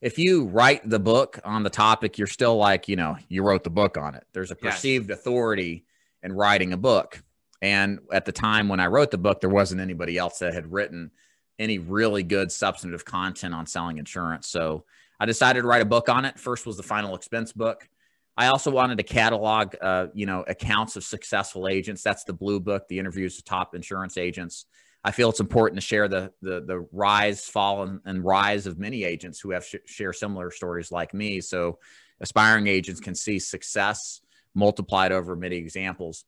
If 0.00 0.18
you 0.18 0.46
write 0.46 0.88
the 0.88 0.98
book 0.98 1.38
on 1.44 1.62
the 1.62 1.70
topic, 1.70 2.18
you're 2.18 2.26
still 2.26 2.56
like, 2.56 2.88
you 2.88 2.96
know, 2.96 3.16
you 3.28 3.44
wrote 3.44 3.62
the 3.62 3.70
book 3.70 3.96
on 3.96 4.16
it. 4.16 4.24
There's 4.32 4.50
a 4.50 4.56
perceived 4.56 5.08
yes. 5.08 5.20
authority 5.20 5.84
in 6.24 6.32
writing 6.32 6.72
a 6.72 6.76
book. 6.76 7.22
And 7.62 8.00
at 8.12 8.24
the 8.24 8.32
time 8.32 8.68
when 8.68 8.80
I 8.80 8.86
wrote 8.88 9.12
the 9.12 9.18
book, 9.18 9.40
there 9.40 9.50
wasn't 9.50 9.80
anybody 9.80 10.18
else 10.18 10.40
that 10.40 10.52
had 10.52 10.72
written 10.72 11.12
any 11.58 11.78
really 11.78 12.22
good 12.22 12.52
substantive 12.52 13.04
content 13.04 13.54
on 13.54 13.66
selling 13.66 13.98
insurance. 13.98 14.48
So 14.48 14.84
I 15.20 15.26
decided 15.26 15.62
to 15.62 15.66
write 15.66 15.82
a 15.82 15.86
book 15.86 16.08
on 16.08 16.24
it. 16.24 16.38
First 16.38 16.66
was 16.66 16.76
the 16.76 16.82
final 16.82 17.14
expense 17.14 17.52
book. 17.52 17.88
I 18.36 18.46
also 18.46 18.70
wanted 18.70 18.98
to 18.98 19.04
catalog, 19.04 19.74
uh, 19.80 20.06
you 20.14 20.24
know, 20.24 20.44
accounts 20.46 20.94
of 20.94 21.02
successful 21.02 21.66
agents. 21.66 22.02
That's 22.04 22.22
the 22.22 22.32
blue 22.32 22.60
book, 22.60 22.86
the 22.88 23.00
interviews 23.00 23.36
of 23.36 23.44
top 23.44 23.74
insurance 23.74 24.16
agents. 24.16 24.66
I 25.02 25.10
feel 25.10 25.30
it's 25.30 25.40
important 25.40 25.80
to 25.80 25.86
share 25.86 26.06
the 26.06 26.32
the, 26.40 26.60
the 26.60 26.86
rise, 26.92 27.44
fall, 27.44 27.82
and, 27.82 28.00
and 28.04 28.24
rise 28.24 28.66
of 28.66 28.78
many 28.78 29.02
agents 29.02 29.40
who 29.40 29.50
have 29.50 29.64
sh- 29.64 29.76
share 29.86 30.12
similar 30.12 30.52
stories 30.52 30.92
like 30.92 31.12
me. 31.14 31.40
So 31.40 31.78
aspiring 32.20 32.68
agents 32.68 33.00
can 33.00 33.14
see 33.14 33.40
success 33.40 34.20
multiplied 34.54 35.10
over 35.10 35.34
many 35.34 35.56
examples. 35.56 36.24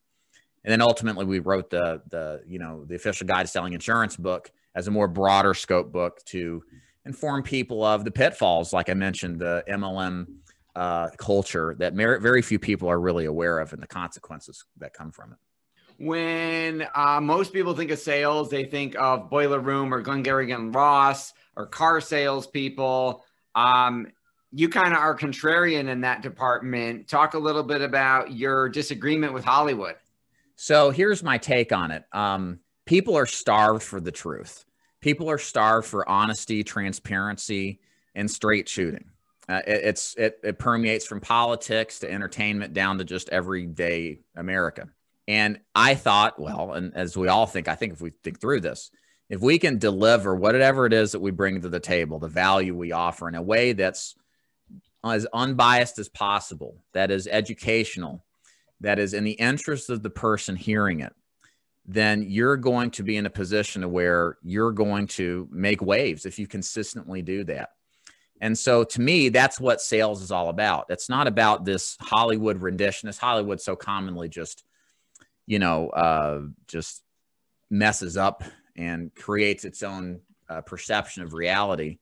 And 0.64 0.72
then 0.72 0.82
ultimately, 0.82 1.26
we 1.26 1.38
wrote 1.38 1.70
the 1.70 2.02
the 2.10 2.42
you 2.46 2.58
know 2.58 2.84
the 2.84 2.96
official 2.96 3.26
guide 3.26 3.42
to 3.42 3.48
selling 3.48 3.72
insurance 3.72 4.16
book 4.16 4.50
as 4.74 4.88
a 4.88 4.90
more 4.90 5.08
broader 5.08 5.54
scope 5.54 5.92
book 5.92 6.24
to 6.26 6.62
inform 7.04 7.42
people 7.42 7.84
of 7.84 8.04
the 8.04 8.10
pitfalls, 8.10 8.72
like 8.72 8.88
I 8.88 8.94
mentioned, 8.94 9.38
the 9.38 9.64
MLM 9.68 10.26
uh, 10.76 11.08
culture 11.16 11.74
that 11.78 11.94
very 11.94 12.42
few 12.42 12.58
people 12.58 12.88
are 12.88 13.00
really 13.00 13.24
aware 13.24 13.58
of 13.58 13.72
and 13.72 13.82
the 13.82 13.86
consequences 13.86 14.64
that 14.78 14.94
come 14.94 15.10
from 15.10 15.32
it. 15.32 15.38
When 16.02 16.86
uh, 16.94 17.20
most 17.20 17.52
people 17.52 17.74
think 17.74 17.90
of 17.90 17.98
sales, 17.98 18.48
they 18.48 18.64
think 18.64 18.96
of 18.98 19.28
Boiler 19.28 19.60
Room 19.60 19.92
or 19.92 20.00
Glengarry 20.00 20.46
Glen 20.46 20.72
Ross 20.72 21.34
or 21.56 21.66
car 21.66 22.00
salespeople. 22.00 23.22
Um, 23.54 24.06
you 24.52 24.68
kind 24.68 24.94
of 24.94 25.00
are 25.00 25.16
contrarian 25.16 25.88
in 25.88 26.00
that 26.00 26.22
department. 26.22 27.06
Talk 27.06 27.34
a 27.34 27.38
little 27.38 27.62
bit 27.62 27.82
about 27.82 28.32
your 28.32 28.68
disagreement 28.68 29.34
with 29.34 29.44
Hollywood. 29.44 29.96
So 30.56 30.90
here's 30.90 31.22
my 31.22 31.38
take 31.38 31.72
on 31.72 31.90
it. 31.90 32.04
Um, 32.12 32.60
people 32.90 33.16
are 33.16 33.24
starved 33.24 33.84
for 33.84 34.00
the 34.00 34.10
truth. 34.10 34.64
People 35.00 35.30
are 35.30 35.38
starved 35.38 35.86
for 35.86 36.08
honesty, 36.08 36.64
transparency, 36.64 37.78
and 38.16 38.28
straight 38.28 38.68
shooting. 38.68 39.04
Uh, 39.48 39.62
it, 39.64 39.84
it's 39.84 40.14
it, 40.16 40.40
it 40.42 40.58
permeates 40.58 41.06
from 41.06 41.20
politics 41.20 42.00
to 42.00 42.10
entertainment 42.10 42.74
down 42.74 42.98
to 42.98 43.04
just 43.04 43.28
everyday 43.28 44.18
America. 44.34 44.88
And 45.28 45.60
I 45.72 45.94
thought, 45.94 46.40
well, 46.40 46.72
and 46.72 46.92
as 46.96 47.16
we 47.16 47.28
all 47.28 47.46
think, 47.46 47.68
I 47.68 47.76
think 47.76 47.92
if 47.92 48.00
we 48.00 48.10
think 48.24 48.40
through 48.40 48.62
this, 48.62 48.90
if 49.28 49.40
we 49.40 49.60
can 49.60 49.78
deliver 49.78 50.34
whatever 50.34 50.84
it 50.84 50.92
is 50.92 51.12
that 51.12 51.20
we 51.20 51.30
bring 51.30 51.62
to 51.62 51.68
the 51.68 51.78
table, 51.78 52.18
the 52.18 52.26
value 52.26 52.74
we 52.74 52.90
offer 52.90 53.28
in 53.28 53.36
a 53.36 53.42
way 53.42 53.72
that's 53.72 54.16
as 55.04 55.28
unbiased 55.32 56.00
as 56.00 56.08
possible, 56.08 56.82
that 56.92 57.12
is 57.12 57.28
educational, 57.28 58.24
that 58.80 58.98
is 58.98 59.14
in 59.14 59.22
the 59.22 59.30
interest 59.30 59.90
of 59.90 60.02
the 60.02 60.10
person 60.10 60.56
hearing 60.56 60.98
it, 60.98 61.14
then 61.92 62.22
you're 62.22 62.56
going 62.56 62.90
to 62.92 63.02
be 63.02 63.16
in 63.16 63.26
a 63.26 63.30
position 63.30 63.90
where 63.90 64.38
you're 64.42 64.70
going 64.70 65.08
to 65.08 65.48
make 65.50 65.82
waves 65.82 66.24
if 66.24 66.38
you 66.38 66.46
consistently 66.46 67.20
do 67.20 67.42
that. 67.44 67.70
And 68.40 68.56
so 68.56 68.84
to 68.84 69.00
me, 69.00 69.28
that's 69.28 69.58
what 69.58 69.80
sales 69.80 70.22
is 70.22 70.30
all 70.30 70.48
about. 70.48 70.86
It's 70.88 71.08
not 71.08 71.26
about 71.26 71.64
this 71.64 71.96
Hollywood 72.00 72.62
rendition. 72.62 73.08
This 73.08 73.18
Hollywood 73.18 73.60
so 73.60 73.74
commonly 73.74 74.28
just, 74.28 74.62
you 75.46 75.58
know, 75.58 75.88
uh, 75.88 76.42
just 76.68 77.02
messes 77.70 78.16
up 78.16 78.44
and 78.76 79.12
creates 79.14 79.64
its 79.64 79.82
own 79.82 80.20
uh, 80.48 80.60
perception 80.60 81.24
of 81.24 81.34
reality. 81.34 81.98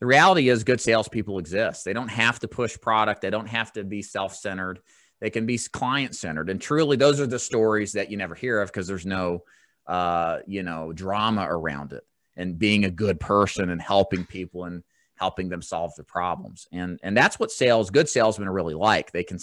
The 0.00 0.06
reality 0.06 0.48
is, 0.48 0.64
good 0.64 0.80
salespeople 0.80 1.38
exist. 1.38 1.84
They 1.84 1.92
don't 1.92 2.08
have 2.08 2.40
to 2.40 2.48
push 2.48 2.76
product. 2.80 3.20
They 3.20 3.30
don't 3.30 3.48
have 3.48 3.72
to 3.74 3.84
be 3.84 4.02
self-centered. 4.02 4.80
They 5.20 5.30
can 5.30 5.46
be 5.46 5.58
client-centered. 5.58 6.50
And 6.50 6.60
truly, 6.60 6.96
those 6.96 7.20
are 7.20 7.26
the 7.26 7.38
stories 7.38 7.92
that 7.92 8.10
you 8.10 8.16
never 8.16 8.34
hear 8.34 8.60
of 8.60 8.68
because 8.68 8.86
there's 8.86 9.06
no, 9.06 9.44
uh, 9.86 10.38
you 10.46 10.62
know, 10.62 10.92
drama 10.92 11.46
around 11.48 11.92
it. 11.92 12.04
And 12.36 12.58
being 12.58 12.84
a 12.84 12.90
good 12.90 13.18
person 13.18 13.70
and 13.70 13.80
helping 13.80 14.26
people 14.26 14.64
and 14.64 14.82
helping 15.14 15.48
them 15.48 15.62
solve 15.62 15.94
the 15.96 16.04
problems. 16.04 16.68
And 16.70 17.00
and 17.02 17.16
that's 17.16 17.38
what 17.38 17.50
sales, 17.50 17.90
good 17.90 18.10
salesmen 18.10 18.46
are 18.46 18.52
really 18.52 18.74
like. 18.74 19.10
They 19.10 19.24
can 19.24 19.38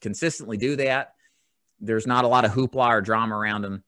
consistently 0.00 0.56
do 0.56 0.76
that. 0.76 1.12
There's 1.78 2.06
not 2.06 2.24
a 2.24 2.28
lot 2.28 2.46
of 2.46 2.52
hoopla 2.52 2.88
or 2.88 3.02
drama 3.02 3.36
around 3.36 3.62
them. 3.62 3.84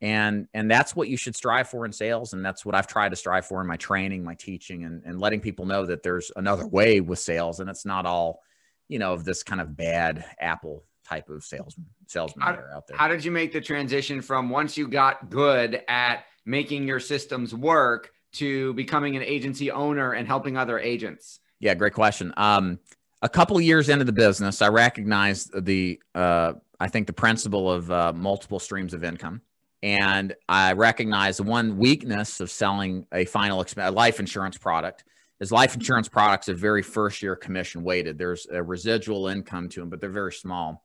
And 0.00 0.48
and 0.54 0.68
that's 0.68 0.96
what 0.96 1.08
you 1.08 1.16
should 1.16 1.36
strive 1.36 1.68
for 1.68 1.84
in 1.84 1.92
sales. 1.92 2.32
And 2.32 2.44
that's 2.44 2.64
what 2.66 2.74
I've 2.74 2.88
tried 2.88 3.10
to 3.10 3.16
strive 3.16 3.46
for 3.46 3.60
in 3.60 3.68
my 3.68 3.76
training, 3.76 4.24
my 4.24 4.34
teaching, 4.34 4.82
and, 4.82 5.04
and 5.04 5.20
letting 5.20 5.40
people 5.40 5.66
know 5.66 5.86
that 5.86 6.02
there's 6.02 6.32
another 6.34 6.66
way 6.66 7.00
with 7.00 7.20
sales. 7.20 7.60
And 7.60 7.70
it's 7.70 7.86
not 7.86 8.06
all, 8.06 8.42
you 8.90 8.98
know, 8.98 9.12
of 9.12 9.24
this 9.24 9.42
kind 9.44 9.60
of 9.60 9.76
bad 9.76 10.24
apple 10.40 10.84
type 11.04 11.30
of 11.30 11.44
salesman 11.44 11.86
salesman 12.08 12.44
how, 12.44 12.58
out 12.74 12.86
there. 12.88 12.96
How 12.96 13.08
did 13.08 13.24
you 13.24 13.30
make 13.30 13.52
the 13.52 13.60
transition 13.60 14.20
from 14.20 14.50
once 14.50 14.76
you 14.76 14.88
got 14.88 15.30
good 15.30 15.82
at 15.88 16.24
making 16.44 16.88
your 16.88 16.98
systems 16.98 17.54
work 17.54 18.10
to 18.32 18.74
becoming 18.74 19.16
an 19.16 19.22
agency 19.22 19.70
owner 19.70 20.12
and 20.12 20.26
helping 20.26 20.56
other 20.56 20.78
agents? 20.78 21.38
Yeah, 21.60 21.74
great 21.74 21.94
question. 21.94 22.34
Um, 22.36 22.80
a 23.22 23.28
couple 23.28 23.60
years 23.60 23.88
into 23.88 24.04
the 24.04 24.12
business, 24.12 24.60
I 24.60 24.68
recognized 24.68 25.64
the 25.64 26.00
uh, 26.14 26.54
I 26.80 26.88
think 26.88 27.06
the 27.06 27.12
principle 27.12 27.70
of 27.70 27.90
uh, 27.92 28.12
multiple 28.12 28.58
streams 28.58 28.92
of 28.92 29.04
income, 29.04 29.42
and 29.84 30.34
I 30.48 30.72
recognized 30.72 31.38
one 31.38 31.76
weakness 31.76 32.40
of 32.40 32.50
selling 32.50 33.06
a 33.12 33.24
final 33.26 33.62
exp- 33.62 33.86
a 33.86 33.90
life 33.92 34.18
insurance 34.18 34.58
product 34.58 35.04
is 35.40 35.50
life 35.50 35.74
insurance 35.74 36.08
products 36.08 36.48
are 36.48 36.54
very 36.54 36.82
first 36.82 37.22
year 37.22 37.34
commission 37.34 37.82
weighted. 37.82 38.18
There's 38.18 38.46
a 38.50 38.62
residual 38.62 39.28
income 39.28 39.68
to 39.70 39.80
them, 39.80 39.88
but 39.88 40.00
they're 40.00 40.10
very 40.10 40.32
small. 40.32 40.84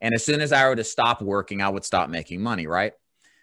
And 0.00 0.14
as 0.14 0.24
soon 0.24 0.40
as 0.40 0.52
I 0.52 0.68
were 0.68 0.76
to 0.76 0.84
stop 0.84 1.22
working, 1.22 1.60
I 1.60 1.68
would 1.68 1.84
stop 1.84 2.08
making 2.08 2.42
money, 2.42 2.66
right? 2.66 2.92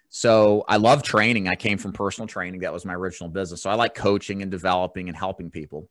So 0.08 0.64
I 0.68 0.76
love 0.76 1.02
training. 1.02 1.48
I 1.48 1.56
came 1.56 1.78
from 1.78 1.92
personal 1.92 2.28
training. 2.28 2.60
That 2.60 2.72
was 2.72 2.84
my 2.84 2.94
original 2.94 3.28
business. 3.28 3.62
So 3.62 3.70
I 3.70 3.74
like 3.74 3.94
coaching 3.94 4.40
and 4.40 4.50
developing 4.50 5.08
and 5.08 5.16
helping 5.16 5.50
people. 5.50 5.88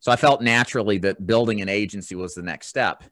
So 0.00 0.12
I 0.12 0.16
felt 0.16 0.40
naturally 0.40 0.98
that 0.98 1.26
building 1.26 1.60
an 1.60 1.68
agency 1.68 2.14
was 2.14 2.34
the 2.34 2.42
next 2.42 2.68
step. 2.68 3.02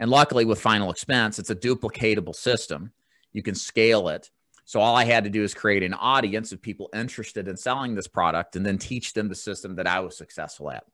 And 0.00 0.10
luckily 0.10 0.44
with 0.44 0.60
Final 0.60 0.90
Expense, 0.90 1.38
it's 1.38 1.50
a 1.50 1.56
duplicatable 1.56 2.34
system. 2.34 2.92
You 3.32 3.42
can 3.42 3.54
scale 3.54 4.08
it. 4.08 4.30
So 4.64 4.80
all 4.80 4.96
I 4.96 5.04
had 5.04 5.24
to 5.24 5.30
do 5.30 5.42
is 5.42 5.54
create 5.54 5.82
an 5.82 5.94
audience 5.94 6.52
of 6.52 6.62
people 6.62 6.88
interested 6.94 7.48
in 7.48 7.56
selling 7.56 7.94
this 7.94 8.06
product 8.06 8.56
and 8.56 8.64
then 8.64 8.78
teach 8.78 9.12
them 9.12 9.28
the 9.28 9.34
system 9.34 9.76
that 9.76 9.86
I 9.86 10.00
was 10.00 10.16
successful 10.16 10.70
at. 10.70 10.84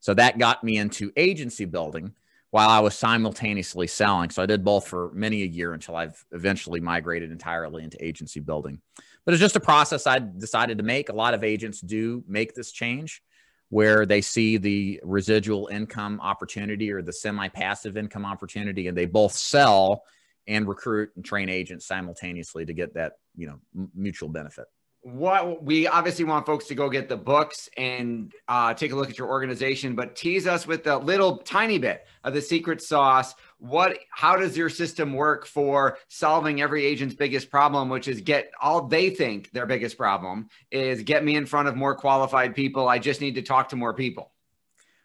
So 0.00 0.14
that 0.14 0.38
got 0.38 0.64
me 0.64 0.78
into 0.78 1.12
agency 1.16 1.64
building 1.64 2.14
while 2.50 2.68
I 2.68 2.80
was 2.80 2.94
simultaneously 2.94 3.86
selling. 3.86 4.30
So 4.30 4.42
I 4.42 4.46
did 4.46 4.64
both 4.64 4.86
for 4.86 5.10
many 5.14 5.42
a 5.42 5.46
year 5.46 5.72
until 5.72 5.96
I've 5.96 6.22
eventually 6.32 6.80
migrated 6.80 7.30
entirely 7.30 7.82
into 7.82 8.02
agency 8.04 8.40
building. 8.40 8.80
But 9.24 9.34
it's 9.34 9.40
just 9.40 9.56
a 9.56 9.60
process 9.60 10.06
I 10.06 10.18
decided 10.18 10.78
to 10.78 10.84
make. 10.84 11.08
A 11.08 11.14
lot 11.14 11.34
of 11.34 11.44
agents 11.44 11.80
do 11.80 12.24
make 12.26 12.54
this 12.54 12.72
change 12.72 13.22
where 13.68 14.04
they 14.04 14.20
see 14.20 14.58
the 14.58 15.00
residual 15.02 15.68
income 15.68 16.20
opportunity 16.20 16.92
or 16.92 17.00
the 17.00 17.12
semi 17.12 17.48
passive 17.48 17.96
income 17.96 18.26
opportunity 18.26 18.86
and 18.86 18.96
they 18.96 19.06
both 19.06 19.32
sell 19.32 20.02
and 20.46 20.66
recruit 20.68 21.10
and 21.16 21.24
train 21.24 21.48
agents 21.48 21.86
simultaneously 21.86 22.64
to 22.64 22.72
get 22.72 22.94
that, 22.94 23.12
you 23.36 23.46
know, 23.46 23.88
mutual 23.94 24.28
benefit. 24.28 24.66
What 25.04 25.64
we 25.64 25.88
obviously 25.88 26.24
want 26.24 26.46
folks 26.46 26.66
to 26.66 26.76
go 26.76 26.88
get 26.88 27.08
the 27.08 27.16
books 27.16 27.68
and 27.76 28.32
uh, 28.46 28.72
take 28.72 28.92
a 28.92 28.96
look 28.96 29.10
at 29.10 29.18
your 29.18 29.26
organization 29.28 29.96
but 29.96 30.14
tease 30.14 30.46
us 30.46 30.64
with 30.64 30.86
a 30.86 30.96
little 30.96 31.38
tiny 31.38 31.78
bit 31.78 32.06
of 32.22 32.34
the 32.34 32.40
secret 32.40 32.80
sauce. 32.80 33.34
What 33.58 33.98
how 34.12 34.36
does 34.36 34.56
your 34.56 34.68
system 34.68 35.12
work 35.12 35.44
for 35.44 35.98
solving 36.06 36.60
every 36.60 36.84
agent's 36.84 37.16
biggest 37.16 37.50
problem 37.50 37.88
which 37.88 38.06
is 38.06 38.20
get 38.20 38.52
all 38.60 38.86
they 38.86 39.10
think 39.10 39.50
their 39.50 39.66
biggest 39.66 39.98
problem 39.98 40.48
is 40.70 41.02
get 41.02 41.24
me 41.24 41.34
in 41.34 41.46
front 41.46 41.66
of 41.66 41.74
more 41.74 41.96
qualified 41.96 42.54
people. 42.54 42.88
I 42.88 43.00
just 43.00 43.20
need 43.20 43.34
to 43.34 43.42
talk 43.42 43.70
to 43.70 43.76
more 43.76 43.94
people. 43.94 44.30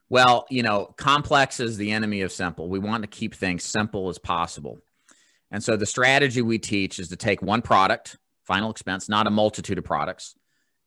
Well 0.09 0.45
you 0.51 0.61
know 0.61 0.93
complex 0.95 1.59
is 1.59 1.75
the 1.75 1.89
enemy 1.89 2.21
of 2.21 2.31
simple. 2.31 2.69
We 2.69 2.77
want 2.77 3.01
to 3.01 3.07
keep 3.07 3.33
things 3.33 3.63
simple 3.63 4.09
as 4.09 4.19
possible 4.19 4.79
and 5.51 5.63
so 5.63 5.77
the 5.77 5.85
strategy 5.85 6.41
we 6.41 6.59
teach 6.59 6.99
is 6.99 7.09
to 7.09 7.15
take 7.15 7.41
one 7.41 7.61
product 7.61 8.17
final 8.47 8.71
expense, 8.71 9.09
not 9.09 9.27
a 9.27 9.29
multitude 9.29 9.77
of 9.77 9.83
products, 9.83 10.33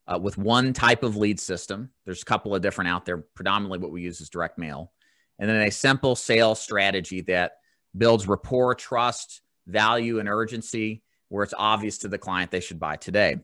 uh, 0.08 0.18
with 0.18 0.38
one 0.38 0.72
type 0.72 1.02
of 1.02 1.16
lead 1.16 1.38
system. 1.38 1.90
There's 2.06 2.22
a 2.22 2.24
couple 2.24 2.54
of 2.54 2.62
different 2.62 2.88
out 2.88 3.04
there. 3.04 3.18
Predominantly, 3.36 3.78
what 3.78 3.92
we 3.92 4.00
use 4.02 4.20
is 4.20 4.30
direct 4.30 4.58
mail. 4.58 4.92
And 5.38 5.48
then 5.48 5.68
a 5.68 5.70
simple 5.70 6.16
sales 6.16 6.60
strategy 6.60 7.20
that 7.22 7.52
builds 7.96 8.26
rapport, 8.26 8.74
trust, 8.74 9.42
value, 9.66 10.18
and 10.18 10.28
urgency 10.28 11.02
where 11.28 11.44
it's 11.44 11.54
obvious 11.56 11.98
to 11.98 12.08
the 12.08 12.18
client 12.18 12.50
they 12.50 12.60
should 12.60 12.80
buy 12.80 12.96
today. 12.96 13.36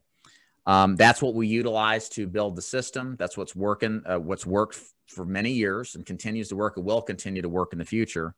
Um, 0.66 0.96
that's 0.96 1.22
what 1.22 1.34
we 1.34 1.46
utilize 1.46 2.08
to 2.10 2.26
build 2.26 2.56
the 2.56 2.62
system. 2.62 3.14
That's 3.18 3.36
what's 3.36 3.54
working, 3.54 4.02
uh, 4.04 4.18
what's 4.18 4.44
worked 4.44 4.74
f- 4.74 4.92
for 5.06 5.24
many 5.24 5.52
years 5.52 5.94
and 5.94 6.04
continues 6.04 6.48
to 6.48 6.56
work 6.56 6.76
and 6.76 6.84
will 6.84 7.02
continue 7.02 7.42
to 7.42 7.48
work 7.48 7.72
in 7.72 7.78
the 7.78 7.84
future. 7.84 8.34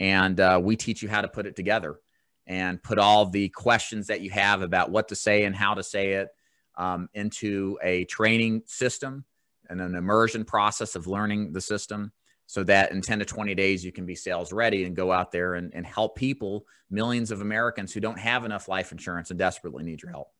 And 0.00 0.40
uh, 0.40 0.60
we 0.60 0.74
teach 0.74 1.02
you 1.02 1.08
how 1.08 1.20
to 1.20 1.28
put 1.28 1.46
it 1.46 1.54
together 1.54 2.00
and 2.46 2.82
put 2.82 2.98
all 2.98 3.26
the 3.26 3.48
questions 3.50 4.08
that 4.08 4.20
you 4.20 4.30
have 4.30 4.62
about 4.62 4.90
what 4.90 5.08
to 5.08 5.14
say 5.14 5.44
and 5.44 5.54
how 5.54 5.74
to 5.74 5.82
say 5.82 6.14
it 6.14 6.28
um, 6.76 7.08
into 7.14 7.78
a 7.82 8.04
training 8.06 8.62
system 8.66 9.24
and 9.68 9.80
an 9.80 9.94
immersion 9.94 10.44
process 10.44 10.96
of 10.96 11.06
learning 11.06 11.52
the 11.52 11.60
system 11.60 12.12
so 12.46 12.64
that 12.64 12.90
in 12.90 13.00
10 13.00 13.20
to 13.20 13.24
20 13.24 13.54
days 13.54 13.84
you 13.84 13.92
can 13.92 14.04
be 14.04 14.16
sales 14.16 14.52
ready 14.52 14.84
and 14.84 14.96
go 14.96 15.12
out 15.12 15.30
there 15.30 15.54
and, 15.54 15.72
and 15.74 15.86
help 15.86 16.16
people 16.16 16.66
millions 16.90 17.30
of 17.30 17.40
americans 17.40 17.92
who 17.92 18.00
don't 18.00 18.18
have 18.18 18.44
enough 18.44 18.66
life 18.66 18.90
insurance 18.90 19.30
and 19.30 19.38
desperately 19.38 19.84
need 19.84 20.02
your 20.02 20.10
help. 20.10 20.32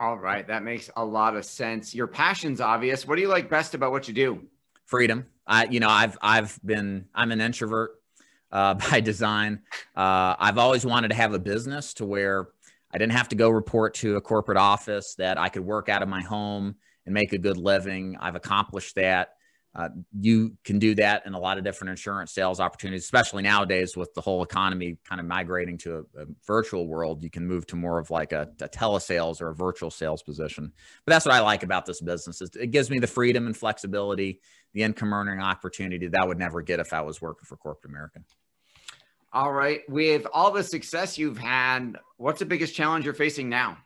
All 0.00 0.16
right. 0.16 0.46
That 0.46 0.62
makes 0.62 0.88
a 0.96 1.04
lot 1.04 1.36
of 1.36 1.44
sense. 1.44 1.94
Your 1.94 2.06
passion's 2.06 2.62
obvious. 2.62 3.06
What 3.06 3.16
do 3.16 3.20
you 3.20 3.28
like 3.28 3.50
best 3.50 3.74
about 3.74 3.92
what 3.92 4.08
you 4.08 4.14
do? 4.14 4.46
Freedom. 4.86 5.26
I 5.46 5.66
you 5.66 5.80
know 5.80 5.90
i've 5.90 6.16
i've 6.22 6.58
been 6.64 7.06
i'm 7.14 7.32
an 7.32 7.40
introvert 7.40 7.99
uh, 8.52 8.74
by 8.90 9.00
design. 9.00 9.60
Uh, 9.96 10.34
I've 10.38 10.58
always 10.58 10.84
wanted 10.84 11.08
to 11.08 11.14
have 11.14 11.34
a 11.34 11.38
business 11.38 11.94
to 11.94 12.06
where 12.06 12.48
I 12.92 12.98
didn't 12.98 13.12
have 13.12 13.28
to 13.28 13.36
go 13.36 13.50
report 13.50 13.94
to 13.94 14.16
a 14.16 14.20
corporate 14.20 14.58
office, 14.58 15.14
that 15.16 15.38
I 15.38 15.48
could 15.48 15.64
work 15.64 15.88
out 15.88 16.02
of 16.02 16.08
my 16.08 16.22
home 16.22 16.74
and 17.06 17.14
make 17.14 17.32
a 17.32 17.38
good 17.38 17.56
living. 17.56 18.16
I've 18.20 18.34
accomplished 18.34 18.96
that. 18.96 19.30
Uh, 19.72 19.88
you 20.18 20.56
can 20.64 20.80
do 20.80 20.96
that 20.96 21.24
in 21.26 21.34
a 21.34 21.38
lot 21.38 21.56
of 21.56 21.62
different 21.62 21.90
insurance 21.90 22.32
sales 22.32 22.58
opportunities, 22.58 23.04
especially 23.04 23.42
nowadays 23.42 23.96
with 23.96 24.12
the 24.14 24.20
whole 24.20 24.42
economy 24.42 24.98
kind 25.04 25.20
of 25.20 25.26
migrating 25.28 25.78
to 25.78 26.04
a, 26.16 26.22
a 26.22 26.26
virtual 26.44 26.88
world. 26.88 27.22
You 27.22 27.30
can 27.30 27.46
move 27.46 27.66
to 27.68 27.76
more 27.76 28.00
of 28.00 28.10
like 28.10 28.32
a, 28.32 28.48
a 28.60 28.68
telesales 28.68 29.40
or 29.40 29.50
a 29.50 29.54
virtual 29.54 29.90
sales 29.90 30.24
position. 30.24 30.72
But 31.06 31.12
that's 31.12 31.24
what 31.24 31.34
I 31.34 31.40
like 31.40 31.62
about 31.62 31.86
this 31.86 32.00
business 32.00 32.40
is 32.40 32.50
it 32.56 32.72
gives 32.72 32.90
me 32.90 32.98
the 32.98 33.06
freedom 33.06 33.46
and 33.46 33.56
flexibility, 33.56 34.40
the 34.74 34.82
income 34.82 35.12
earning 35.12 35.40
opportunity 35.40 36.08
that 36.08 36.20
I 36.20 36.24
would 36.24 36.38
never 36.38 36.62
get 36.62 36.80
if 36.80 36.92
I 36.92 37.02
was 37.02 37.22
working 37.22 37.44
for 37.46 37.56
corporate 37.56 37.92
America. 37.92 38.20
All 39.32 39.52
right. 39.52 39.82
With 39.88 40.26
all 40.32 40.50
the 40.50 40.64
success 40.64 41.16
you've 41.16 41.38
had, 41.38 41.96
what's 42.16 42.40
the 42.40 42.46
biggest 42.46 42.74
challenge 42.74 43.04
you're 43.04 43.14
facing 43.14 43.48
now? 43.48 43.78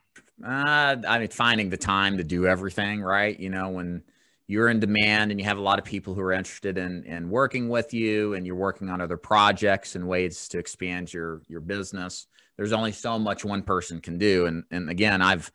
Uh, 0.43 0.97
I 1.07 1.19
mean, 1.19 1.29
finding 1.29 1.69
the 1.69 1.77
time 1.77 2.17
to 2.17 2.23
do 2.23 2.47
everything, 2.47 3.01
right? 3.01 3.39
You 3.39 3.49
know, 3.49 3.69
when 3.69 4.03
you're 4.47 4.69
in 4.69 4.79
demand 4.79 5.31
and 5.31 5.39
you 5.39 5.45
have 5.45 5.57
a 5.57 5.61
lot 5.61 5.79
of 5.79 5.85
people 5.85 6.13
who 6.13 6.21
are 6.21 6.31
interested 6.31 6.77
in, 6.77 7.03
in 7.03 7.29
working 7.29 7.69
with 7.69 7.93
you 7.93 8.33
and 8.33 8.45
you're 8.45 8.55
working 8.55 8.89
on 8.89 9.01
other 9.01 9.17
projects 9.17 9.95
and 9.95 10.07
ways 10.07 10.47
to 10.49 10.57
expand 10.59 11.13
your, 11.13 11.41
your 11.47 11.61
business, 11.61 12.27
there's 12.57 12.73
only 12.73 12.91
so 12.91 13.19
much 13.19 13.45
one 13.45 13.61
person 13.63 14.01
can 14.01 14.17
do. 14.17 14.45
And, 14.45 14.63
and 14.71 14.89
again, 14.89 15.21
I've 15.21 15.51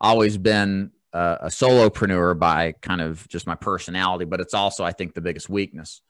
always 0.00 0.38
been 0.38 0.92
a, 1.12 1.38
a 1.42 1.48
solopreneur 1.48 2.38
by 2.38 2.72
kind 2.82 3.00
of 3.00 3.26
just 3.28 3.46
my 3.46 3.54
personality, 3.54 4.24
but 4.24 4.40
it's 4.40 4.54
also, 4.54 4.84
I 4.84 4.92
think, 4.92 5.14
the 5.14 5.20
biggest 5.20 5.48
weakness 5.48 6.02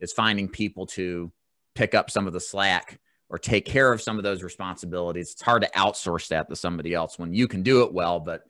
is 0.00 0.12
finding 0.12 0.48
people 0.48 0.86
to 0.86 1.32
pick 1.78 1.94
up 1.94 2.10
some 2.10 2.26
of 2.26 2.32
the 2.32 2.40
slack 2.40 2.98
or 3.28 3.38
take 3.38 3.64
care 3.64 3.92
of 3.92 4.02
some 4.02 4.18
of 4.18 4.24
those 4.24 4.42
responsibilities. 4.42 5.30
It's 5.30 5.42
hard 5.42 5.62
to 5.62 5.70
outsource 5.76 6.26
that 6.28 6.48
to 6.48 6.56
somebody 6.56 6.92
else 6.92 7.20
when 7.20 7.32
you 7.32 7.46
can 7.46 7.62
do 7.62 7.84
it 7.84 7.92
well, 7.92 8.18
but 8.18 8.42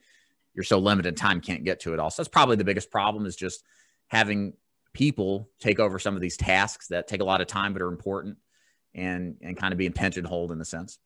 you're 0.55 0.63
so 0.63 0.79
limited 0.79 1.15
time 1.15 1.39
can't 1.39 1.63
get 1.63 1.81
to 1.81 1.93
it 1.93 1.99
all. 1.99 2.09
So 2.09 2.23
that's 2.23 2.29
probably 2.29 2.55
the 2.55 2.63
biggest 2.63 2.89
problem 2.89 3.27
is 3.27 3.35
just 3.35 3.63
having 4.07 4.53
people 4.93 5.47
take 5.59 5.79
over 5.79 5.99
some 5.99 6.15
of 6.15 6.21
these 6.21 6.37
tasks 6.37 6.87
that 6.87 7.07
take 7.07 7.21
a 7.21 7.23
lot 7.23 7.39
of 7.39 7.45
time 7.45 7.71
but 7.71 7.83
are 7.83 7.89
important 7.89 8.37
and 8.95 9.35
and 9.43 9.55
kind 9.55 9.73
of 9.73 9.77
being 9.77 9.93
pigeonholed 9.93 10.51
in 10.51 10.59
a 10.59 10.65
sense. 10.65 10.97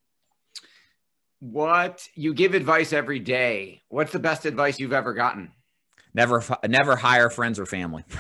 What 1.42 2.08
you 2.16 2.34
give 2.34 2.54
advice 2.54 2.94
every 2.94 3.20
day. 3.20 3.82
What's 3.90 4.14
the 4.14 4.20
best 4.20 4.46
advice 4.46 4.80
you've 4.80 4.94
ever 4.94 5.14
gotten? 5.14 5.52
Never 6.14 6.42
never 6.70 6.96
hire 6.96 7.30
friends 7.30 7.60
or 7.60 7.66
family. 7.66 8.06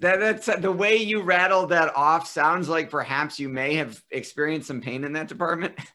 that, 0.00 0.20
that's 0.20 0.46
the 0.60 0.72
way 0.72 0.96
you 0.96 1.22
rattled 1.22 1.70
that 1.70 1.94
off 1.96 2.26
sounds 2.26 2.68
like 2.68 2.90
perhaps 2.90 3.38
you 3.38 3.48
may 3.48 3.74
have 3.74 4.02
experienced 4.10 4.68
some 4.68 4.80
pain 4.80 5.04
in 5.04 5.12
that 5.14 5.28
department. 5.28 5.74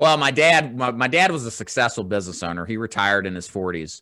Well, 0.00 0.16
my 0.16 0.30
dad, 0.30 0.78
my, 0.78 0.92
my 0.92 1.08
dad 1.08 1.32
was 1.32 1.44
a 1.44 1.50
successful 1.50 2.04
business 2.04 2.44
owner. 2.44 2.64
He 2.64 2.76
retired 2.76 3.26
in 3.26 3.34
his 3.34 3.48
40s 3.48 4.00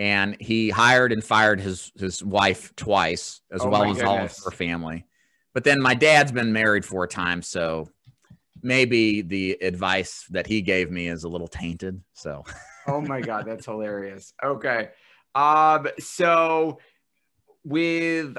and 0.00 0.34
he 0.40 0.70
hired 0.70 1.12
and 1.12 1.22
fired 1.22 1.60
his 1.60 1.92
his 1.94 2.24
wife 2.24 2.74
twice 2.74 3.42
as 3.52 3.60
Oh 3.60 3.68
well 3.68 3.84
as 3.90 4.02
all 4.02 4.18
of 4.18 4.34
her 4.44 4.50
family. 4.50 5.04
But 5.52 5.62
then 5.62 5.80
my 5.80 5.94
dad's 5.94 6.32
been 6.32 6.54
married 6.54 6.86
four 6.86 7.06
times, 7.06 7.48
so 7.48 7.90
maybe 8.62 9.20
the 9.20 9.58
advice 9.60 10.24
that 10.30 10.46
he 10.46 10.62
gave 10.62 10.90
me 10.90 11.06
is 11.06 11.24
a 11.24 11.28
little 11.28 11.48
tainted. 11.48 12.02
So 12.14 12.44
oh 12.88 13.02
my 13.02 13.20
god, 13.20 13.44
that's 13.46 13.66
hilarious. 13.66 14.32
Okay. 14.42 14.88
Um 15.34 15.86
so 15.98 16.78
with 17.62 18.38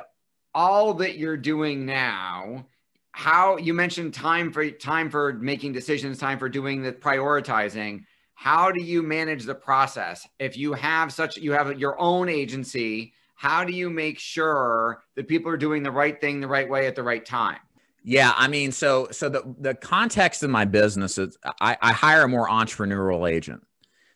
all 0.53 0.93
that 0.95 1.17
you're 1.17 1.37
doing 1.37 1.85
now, 1.85 2.65
how 3.11 3.57
you 3.57 3.73
mentioned 3.73 4.13
time 4.13 4.51
for 4.51 4.69
time 4.69 5.09
for 5.09 5.33
making 5.33 5.73
decisions, 5.73 6.17
time 6.17 6.39
for 6.39 6.49
doing 6.49 6.81
the 6.81 6.91
prioritizing. 6.91 8.05
How 8.33 8.71
do 8.71 8.81
you 8.81 9.03
manage 9.03 9.43
the 9.43 9.55
process? 9.55 10.27
If 10.39 10.57
you 10.57 10.73
have 10.73 11.13
such 11.13 11.37
you 11.37 11.51
have 11.51 11.79
your 11.79 11.99
own 11.99 12.29
agency, 12.29 13.13
how 13.35 13.63
do 13.63 13.73
you 13.73 13.89
make 13.89 14.19
sure 14.19 15.03
that 15.15 15.27
people 15.27 15.51
are 15.51 15.57
doing 15.57 15.83
the 15.83 15.91
right 15.91 16.19
thing 16.19 16.41
the 16.41 16.47
right 16.47 16.69
way 16.69 16.87
at 16.87 16.95
the 16.95 17.03
right 17.03 17.25
time? 17.25 17.59
Yeah, 18.03 18.33
I 18.35 18.47
mean, 18.47 18.71
so 18.71 19.09
so 19.11 19.29
the 19.29 19.43
the 19.59 19.75
context 19.75 20.43
of 20.43 20.49
my 20.49 20.65
business 20.65 21.17
is 21.17 21.37
I, 21.59 21.77
I 21.81 21.93
hire 21.93 22.23
a 22.23 22.27
more 22.27 22.47
entrepreneurial 22.47 23.29
agent 23.29 23.65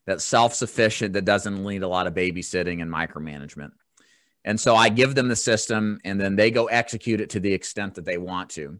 that's 0.06 0.24
self 0.24 0.54
sufficient 0.54 1.14
that 1.14 1.26
doesn't 1.26 1.64
need 1.64 1.84
a 1.84 1.88
lot 1.88 2.08
of 2.08 2.14
babysitting 2.14 2.82
and 2.82 2.92
micromanagement, 2.92 3.72
and 4.46 4.60
so 4.60 4.76
I 4.76 4.90
give 4.90 5.16
them 5.16 5.28
the 5.28 5.36
system 5.36 6.00
and 6.06 6.22
then 6.22 6.36
they 6.36 6.52
go 6.52 6.68
execute 6.68 7.20
it 7.20 7.32
to 7.32 7.40
the 7.40 7.52
extent 7.52 7.96
that 7.96 8.06
they 8.06 8.20
want 8.20 8.52
to, 8.52 8.80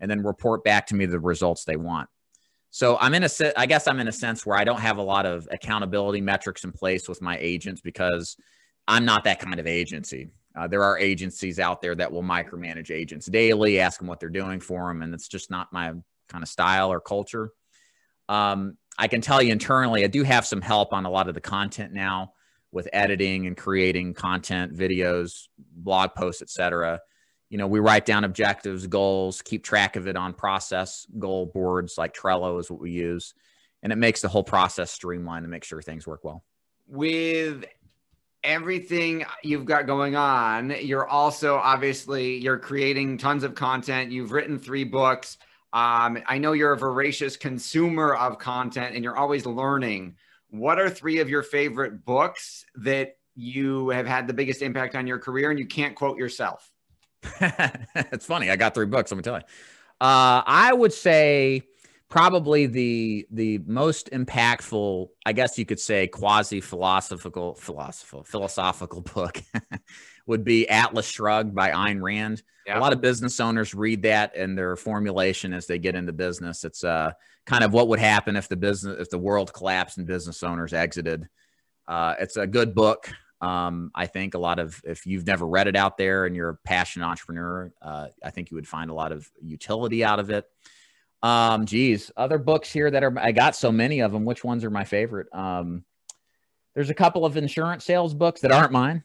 and 0.00 0.10
then 0.10 0.22
report 0.22 0.64
back 0.64 0.88
to 0.88 0.94
me 0.96 1.06
the 1.06 1.20
results 1.20 1.64
they 1.64 1.76
want. 1.76 2.10
So 2.70 2.98
I'm 3.00 3.14
in 3.14 3.22
a 3.22 3.28
I 3.56 3.66
guess 3.66 3.86
I'm 3.86 4.00
in 4.00 4.08
a 4.08 4.12
sense 4.12 4.44
where 4.44 4.58
I 4.58 4.64
don't 4.64 4.80
have 4.80 4.98
a 4.98 5.02
lot 5.02 5.24
of 5.24 5.48
accountability 5.50 6.20
metrics 6.20 6.64
in 6.64 6.72
place 6.72 7.08
with 7.08 7.22
my 7.22 7.38
agents 7.40 7.80
because 7.80 8.36
I'm 8.88 9.04
not 9.04 9.24
that 9.24 9.38
kind 9.38 9.60
of 9.60 9.68
agency. 9.68 10.30
Uh, 10.56 10.66
there 10.66 10.82
are 10.82 10.98
agencies 10.98 11.60
out 11.60 11.80
there 11.80 11.94
that 11.94 12.12
will 12.12 12.22
micromanage 12.22 12.90
agents 12.90 13.26
daily, 13.26 13.78
ask 13.78 13.98
them 13.98 14.08
what 14.08 14.18
they're 14.18 14.28
doing 14.28 14.60
for 14.60 14.88
them, 14.88 15.02
and 15.02 15.14
it's 15.14 15.28
just 15.28 15.50
not 15.50 15.72
my 15.72 15.92
kind 16.28 16.42
of 16.42 16.48
style 16.48 16.92
or 16.92 17.00
culture. 17.00 17.50
Um, 18.28 18.76
I 18.98 19.08
can 19.08 19.20
tell 19.20 19.40
you 19.40 19.52
internally, 19.52 20.04
I 20.04 20.08
do 20.08 20.22
have 20.24 20.44
some 20.44 20.60
help 20.60 20.92
on 20.92 21.06
a 21.06 21.10
lot 21.10 21.28
of 21.28 21.34
the 21.34 21.40
content 21.40 21.92
now 21.92 22.33
with 22.74 22.88
editing 22.92 23.46
and 23.46 23.56
creating 23.56 24.12
content, 24.14 24.76
videos, 24.76 25.48
blog 25.58 26.14
posts, 26.14 26.42
etc. 26.42 27.00
You 27.48 27.58
know, 27.58 27.66
we 27.68 27.78
write 27.78 28.04
down 28.04 28.24
objectives, 28.24 28.86
goals, 28.86 29.40
keep 29.40 29.64
track 29.64 29.96
of 29.96 30.08
it 30.08 30.16
on 30.16 30.34
process 30.34 31.06
goal 31.18 31.46
boards 31.46 31.96
like 31.96 32.14
Trello 32.14 32.58
is 32.60 32.70
what 32.70 32.80
we 32.80 32.90
use, 32.90 33.32
and 33.82 33.92
it 33.92 33.96
makes 33.96 34.20
the 34.20 34.28
whole 34.28 34.44
process 34.44 34.90
streamlined 34.90 35.44
to 35.44 35.48
make 35.48 35.64
sure 35.64 35.80
things 35.80 36.06
work 36.06 36.24
well. 36.24 36.44
with 36.86 37.64
everything 38.42 39.24
you've 39.42 39.64
got 39.64 39.86
going 39.86 40.16
on 40.16 40.70
you're 40.82 41.08
also 41.08 41.56
obviously 41.56 42.36
you're 42.36 42.58
creating 42.58 43.16
tons 43.16 43.42
of 43.42 43.54
content 43.54 44.12
you've 44.12 44.32
written 44.32 44.58
three 44.58 44.84
books 44.84 45.38
um, 45.72 46.18
i 46.26 46.36
know 46.36 46.52
you're 46.52 46.74
a 46.74 46.78
voracious 46.78 47.38
consumer 47.38 48.14
of 48.14 48.38
content 48.38 48.94
and 48.94 49.02
you're 49.02 49.16
always 49.16 49.46
learning 49.46 50.14
what 50.58 50.78
are 50.78 50.88
three 50.88 51.18
of 51.18 51.28
your 51.28 51.42
favorite 51.42 52.04
books 52.04 52.64
that 52.76 53.16
you 53.34 53.88
have 53.88 54.06
had 54.06 54.26
the 54.26 54.34
biggest 54.34 54.62
impact 54.62 54.94
on 54.94 55.06
your 55.06 55.18
career 55.18 55.50
and 55.50 55.58
you 55.58 55.66
can't 55.66 55.96
quote 55.96 56.16
yourself 56.16 56.70
it's 57.40 58.26
funny. 58.26 58.50
I 58.50 58.56
got 58.56 58.74
three 58.74 58.86
books. 58.86 59.10
Let 59.10 59.16
me 59.16 59.22
tell 59.22 59.36
you. 59.36 59.44
Uh, 60.00 60.42
I 60.46 60.72
would 60.72 60.92
say 60.92 61.62
probably 62.08 62.66
the 62.66 63.26
the 63.30 63.58
most 63.66 64.10
impactful, 64.10 65.08
I 65.24 65.32
guess 65.32 65.58
you 65.58 65.64
could 65.64 65.80
say, 65.80 66.06
quasi 66.06 66.60
philosophical 66.60 67.54
philosophical 67.54 68.24
philosophical 68.24 69.00
book 69.00 69.42
would 70.26 70.44
be 70.44 70.68
Atlas 70.68 71.06
Shrugged 71.06 71.54
by 71.54 71.70
Ayn 71.70 72.02
Rand. 72.02 72.42
Yeah. 72.66 72.78
A 72.78 72.80
lot 72.80 72.92
of 72.92 73.00
business 73.00 73.40
owners 73.40 73.74
read 73.74 74.02
that 74.02 74.36
and 74.36 74.56
their 74.56 74.74
formulation 74.76 75.52
as 75.52 75.66
they 75.66 75.78
get 75.78 75.94
into 75.94 76.12
business. 76.12 76.64
It's 76.64 76.82
uh, 76.82 77.12
kind 77.46 77.64
of 77.64 77.72
what 77.72 77.88
would 77.88 77.98
happen 77.98 78.36
if 78.36 78.48
the 78.48 78.56
business 78.56 79.00
if 79.00 79.10
the 79.10 79.18
world 79.18 79.52
collapsed 79.52 79.98
and 79.98 80.06
business 80.06 80.42
owners 80.42 80.72
exited. 80.72 81.28
Uh, 81.86 82.14
it's 82.18 82.36
a 82.36 82.46
good 82.46 82.74
book. 82.74 83.10
Um, 83.40 83.90
I 83.94 84.06
think 84.06 84.34
a 84.34 84.38
lot 84.38 84.58
of 84.58 84.80
if 84.84 85.06
you've 85.06 85.26
never 85.26 85.46
read 85.46 85.68
it 85.68 85.76
out 85.76 85.98
there 85.98 86.24
and 86.24 86.34
you're 86.34 86.50
a 86.50 86.56
passionate 86.56 87.06
entrepreneur, 87.06 87.72
uh, 87.82 88.08
I 88.22 88.30
think 88.30 88.50
you 88.50 88.54
would 88.56 88.68
find 88.68 88.90
a 88.90 88.94
lot 88.94 89.12
of 89.12 89.30
utility 89.42 90.02
out 90.02 90.18
of 90.18 90.30
it. 90.30 90.46
Um, 91.22 91.66
geez, 91.66 92.10
other 92.16 92.38
books 92.38 92.70
here 92.72 92.90
that 92.90 93.02
are 93.02 93.18
I 93.18 93.32
got 93.32 93.56
so 93.56 93.70
many 93.70 94.00
of 94.00 94.12
them. 94.12 94.24
Which 94.24 94.44
ones 94.44 94.64
are 94.64 94.70
my 94.70 94.84
favorite? 94.84 95.26
Um, 95.32 95.84
there's 96.74 96.90
a 96.90 96.94
couple 96.94 97.24
of 97.24 97.36
insurance 97.36 97.84
sales 97.84 98.14
books 98.14 98.40
that 98.40 98.52
aren't 98.52 98.72
mine 98.72 99.04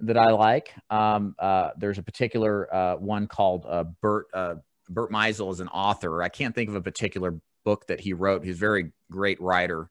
that 0.00 0.16
I 0.16 0.30
like. 0.30 0.72
Um, 0.88 1.34
uh, 1.38 1.70
there's 1.76 1.98
a 1.98 2.02
particular 2.02 2.72
uh, 2.74 2.96
one 2.96 3.26
called 3.26 3.66
uh, 3.68 3.84
Bert 4.00 4.26
uh, 4.32 4.54
Bert 4.88 5.10
Meisel 5.10 5.52
is 5.52 5.60
an 5.60 5.68
author. 5.68 6.22
I 6.22 6.28
can't 6.28 6.54
think 6.54 6.68
of 6.68 6.76
a 6.76 6.80
particular 6.80 7.40
book 7.64 7.86
that 7.86 8.00
he 8.00 8.12
wrote. 8.12 8.44
He's 8.44 8.56
a 8.56 8.58
very 8.58 8.92
great 9.10 9.40
writer, 9.40 9.90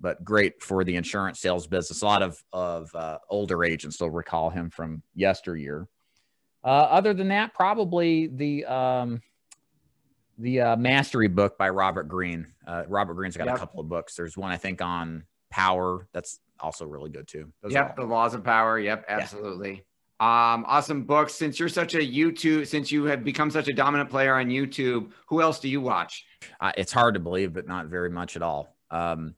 but 0.00 0.24
great 0.24 0.62
for 0.62 0.84
the 0.84 0.96
insurance 0.96 1.40
sales 1.40 1.66
business. 1.66 2.02
A 2.02 2.06
lot 2.06 2.22
of 2.22 2.42
of 2.52 2.94
uh, 2.94 3.18
older 3.28 3.64
agents 3.64 4.00
will 4.00 4.10
recall 4.10 4.50
him 4.50 4.70
from 4.70 5.02
yesteryear. 5.14 5.88
Uh, 6.64 6.68
other 6.90 7.14
than 7.14 7.28
that, 7.28 7.54
probably 7.54 8.26
the 8.26 8.64
um, 8.64 9.22
the 10.38 10.60
uh, 10.60 10.76
Mastery 10.76 11.28
book 11.28 11.56
by 11.56 11.68
Robert 11.70 12.08
Greene. 12.08 12.46
Uh, 12.66 12.82
Robert 12.88 13.14
Greene's 13.14 13.36
got 13.36 13.46
Yep. 13.46 13.56
a 13.56 13.58
couple 13.58 13.80
of 13.80 13.88
books. 13.88 14.16
There's 14.16 14.36
one 14.36 14.50
I 14.50 14.56
think 14.56 14.82
on 14.82 15.24
power 15.50 16.08
that's 16.12 16.40
also 16.60 16.84
really 16.86 17.10
good 17.10 17.28
too. 17.28 17.52
Those 17.62 17.72
yep 17.72 17.96
the 17.96 18.04
laws 18.04 18.34
of 18.34 18.42
power 18.44 18.78
yep 18.78 19.04
absolutely 19.08 19.84
um 20.18 20.64
awesome 20.66 21.02
books 21.04 21.34
since 21.34 21.58
you're 21.60 21.68
such 21.68 21.94
a 21.94 21.98
youtube 21.98 22.66
since 22.66 22.90
you 22.90 23.04
have 23.04 23.22
become 23.22 23.50
such 23.50 23.68
a 23.68 23.72
dominant 23.72 24.08
player 24.08 24.34
on 24.36 24.46
youtube 24.46 25.10
who 25.26 25.42
else 25.42 25.58
do 25.60 25.68
you 25.68 25.80
watch 25.80 26.24
uh, 26.60 26.72
it's 26.76 26.92
hard 26.92 27.14
to 27.14 27.20
believe, 27.20 27.52
but 27.52 27.66
not 27.66 27.86
very 27.86 28.10
much 28.10 28.36
at 28.36 28.42
all. 28.42 28.74
Um, 28.90 29.34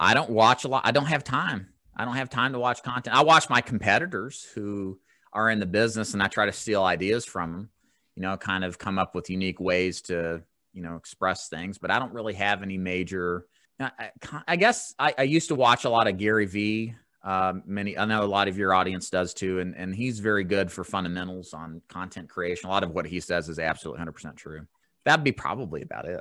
I 0.00 0.14
don't 0.14 0.30
watch 0.30 0.64
a 0.64 0.68
lot. 0.68 0.82
I 0.86 0.90
don't 0.90 1.06
have 1.06 1.22
time. 1.22 1.68
I 1.96 2.04
don't 2.04 2.16
have 2.16 2.30
time 2.30 2.52
to 2.52 2.58
watch 2.58 2.82
content. 2.82 3.14
I 3.14 3.22
watch 3.22 3.48
my 3.50 3.60
competitors 3.60 4.46
who 4.54 4.98
are 5.32 5.50
in 5.50 5.60
the 5.60 5.66
business, 5.66 6.14
and 6.14 6.22
I 6.22 6.28
try 6.28 6.46
to 6.46 6.52
steal 6.52 6.82
ideas 6.82 7.24
from 7.24 7.52
them. 7.52 7.70
You 8.16 8.22
know, 8.22 8.36
kind 8.36 8.64
of 8.64 8.78
come 8.78 8.98
up 8.98 9.14
with 9.14 9.30
unique 9.30 9.60
ways 9.60 10.02
to 10.02 10.42
you 10.72 10.82
know 10.82 10.96
express 10.96 11.48
things. 11.48 11.78
But 11.78 11.90
I 11.90 11.98
don't 11.98 12.12
really 12.12 12.34
have 12.34 12.62
any 12.62 12.78
major. 12.78 13.46
I, 13.78 14.10
I- 14.46 14.56
guess 14.56 14.94
I, 14.98 15.14
I 15.18 15.22
used 15.24 15.48
to 15.48 15.54
watch 15.54 15.84
a 15.84 15.90
lot 15.90 16.06
of 16.06 16.16
Gary 16.16 16.46
Vee. 16.46 16.94
Um, 17.24 17.62
many 17.66 17.96
I 17.96 18.04
know 18.04 18.22
a 18.22 18.26
lot 18.26 18.48
of 18.48 18.58
your 18.58 18.74
audience 18.74 19.08
does 19.10 19.32
too, 19.34 19.58
and 19.58 19.74
and 19.76 19.94
he's 19.94 20.20
very 20.20 20.44
good 20.44 20.70
for 20.70 20.84
fundamentals 20.84 21.54
on 21.54 21.80
content 21.88 22.28
creation. 22.28 22.68
A 22.68 22.72
lot 22.72 22.84
of 22.84 22.90
what 22.90 23.06
he 23.06 23.18
says 23.18 23.48
is 23.48 23.58
absolutely 23.58 24.04
100% 24.04 24.36
true. 24.36 24.66
That'd 25.04 25.24
be 25.24 25.32
probably 25.32 25.82
about 25.82 26.04
it. 26.04 26.20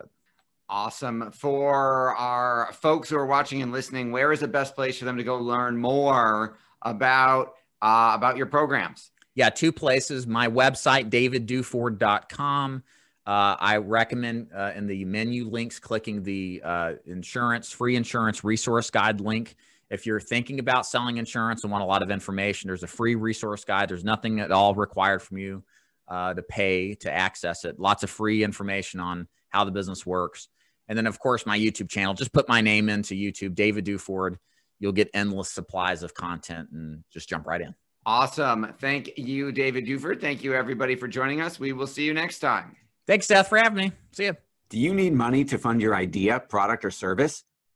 awesome 0.70 1.30
for 1.32 2.16
our 2.16 2.72
folks 2.74 3.10
who 3.10 3.18
are 3.18 3.26
watching 3.26 3.62
and 3.62 3.72
listening 3.72 4.12
where 4.12 4.32
is 4.32 4.40
the 4.40 4.48
best 4.48 4.76
place 4.76 4.98
for 4.98 5.06
them 5.06 5.18
to 5.18 5.24
go 5.24 5.38
learn 5.38 5.78
more 5.78 6.58
about 6.82 7.56
uh, 7.82 8.14
about 8.16 8.38
your 8.38 8.46
programs 8.46 9.12
Yeah, 9.36 9.50
two 9.50 9.72
places. 9.74 10.26
My 10.26 10.48
website, 10.48 11.10
davidduford.com. 11.10 12.84
Uh, 13.26 13.56
I 13.60 13.78
recommend 13.78 14.50
uh, 14.56 14.72
in 14.76 14.86
the 14.88 15.06
menu 15.06 15.48
links 15.50 15.80
clicking 15.80 16.24
the 16.24 16.62
uh, 16.64 16.94
insurance, 17.06 17.72
free 17.72 17.96
insurance 17.96 18.44
resource 18.44 18.90
guide 18.90 19.22
link. 19.22 19.56
If 19.90 20.06
you're 20.06 20.20
thinking 20.20 20.60
about 20.60 20.86
selling 20.86 21.18
insurance 21.18 21.64
and 21.64 21.72
want 21.72 21.84
a 21.84 21.88
lot 21.88 22.02
of 22.02 22.10
information, 22.10 22.68
there's 22.68 22.84
a 22.84 22.88
free 22.88 23.16
resource 23.16 23.64
guide. 23.64 23.90
There's 23.90 24.04
nothing 24.04 24.40
at 24.40 24.52
all 24.52 24.74
required 24.74 25.22
from 25.22 25.38
you 25.38 25.64
uh, 26.08 26.34
to 26.34 26.42
pay 26.42 26.96
to 26.96 27.12
access 27.12 27.66
it. 27.66 27.80
Lots 27.80 28.04
of 28.04 28.10
free 28.10 28.44
information 28.44 29.00
on 29.00 29.28
how 29.50 29.64
the 29.64 29.72
business 29.72 30.06
works. 30.06 30.48
And 30.88 30.98
then, 30.98 31.08
of 31.08 31.20
course, 31.20 31.46
my 31.46 31.58
YouTube 31.58 31.90
channel. 31.90 32.14
Just 32.14 32.34
put 32.34 32.50
my 32.50 32.62
name 32.62 32.90
into 32.90 33.16
YouTube, 33.16 33.56
David 33.56 33.86
Duford. 33.86 34.38
You'll 34.80 34.92
get 34.92 35.10
endless 35.14 35.52
supplies 35.52 36.04
of 36.04 36.14
content 36.14 36.70
and 36.74 37.04
just 37.12 37.30
jump 37.30 37.48
right 37.48 37.62
in. 37.62 37.74
awesome 38.06 38.74
thank 38.82 39.18
you 39.18 39.50
david 39.54 39.86
duford 39.86 40.20
thank 40.20 40.44
you 40.44 40.54
everybody 40.54 40.94
for 40.94 41.08
joining 41.08 41.40
us 41.40 41.58
we 41.58 41.72
will 41.72 41.88
see 41.88 42.04
you 42.04 42.14
next 42.14 42.40
time 42.40 42.76
Thanks, 43.06 43.28
Seth, 43.28 43.50
for 43.50 43.58
having 43.58 43.78
me. 43.78 43.92
See 44.14 44.26
you. 44.26 44.38
Do 44.70 44.80
you 44.80 44.94
need 44.94 45.14
money 45.14 45.44
to 45.46 45.58
fund 45.58 45.82
your 45.82 45.94
idea, 45.94 46.40
product, 46.40 46.86
or 46.86 46.92
service? 46.92 47.44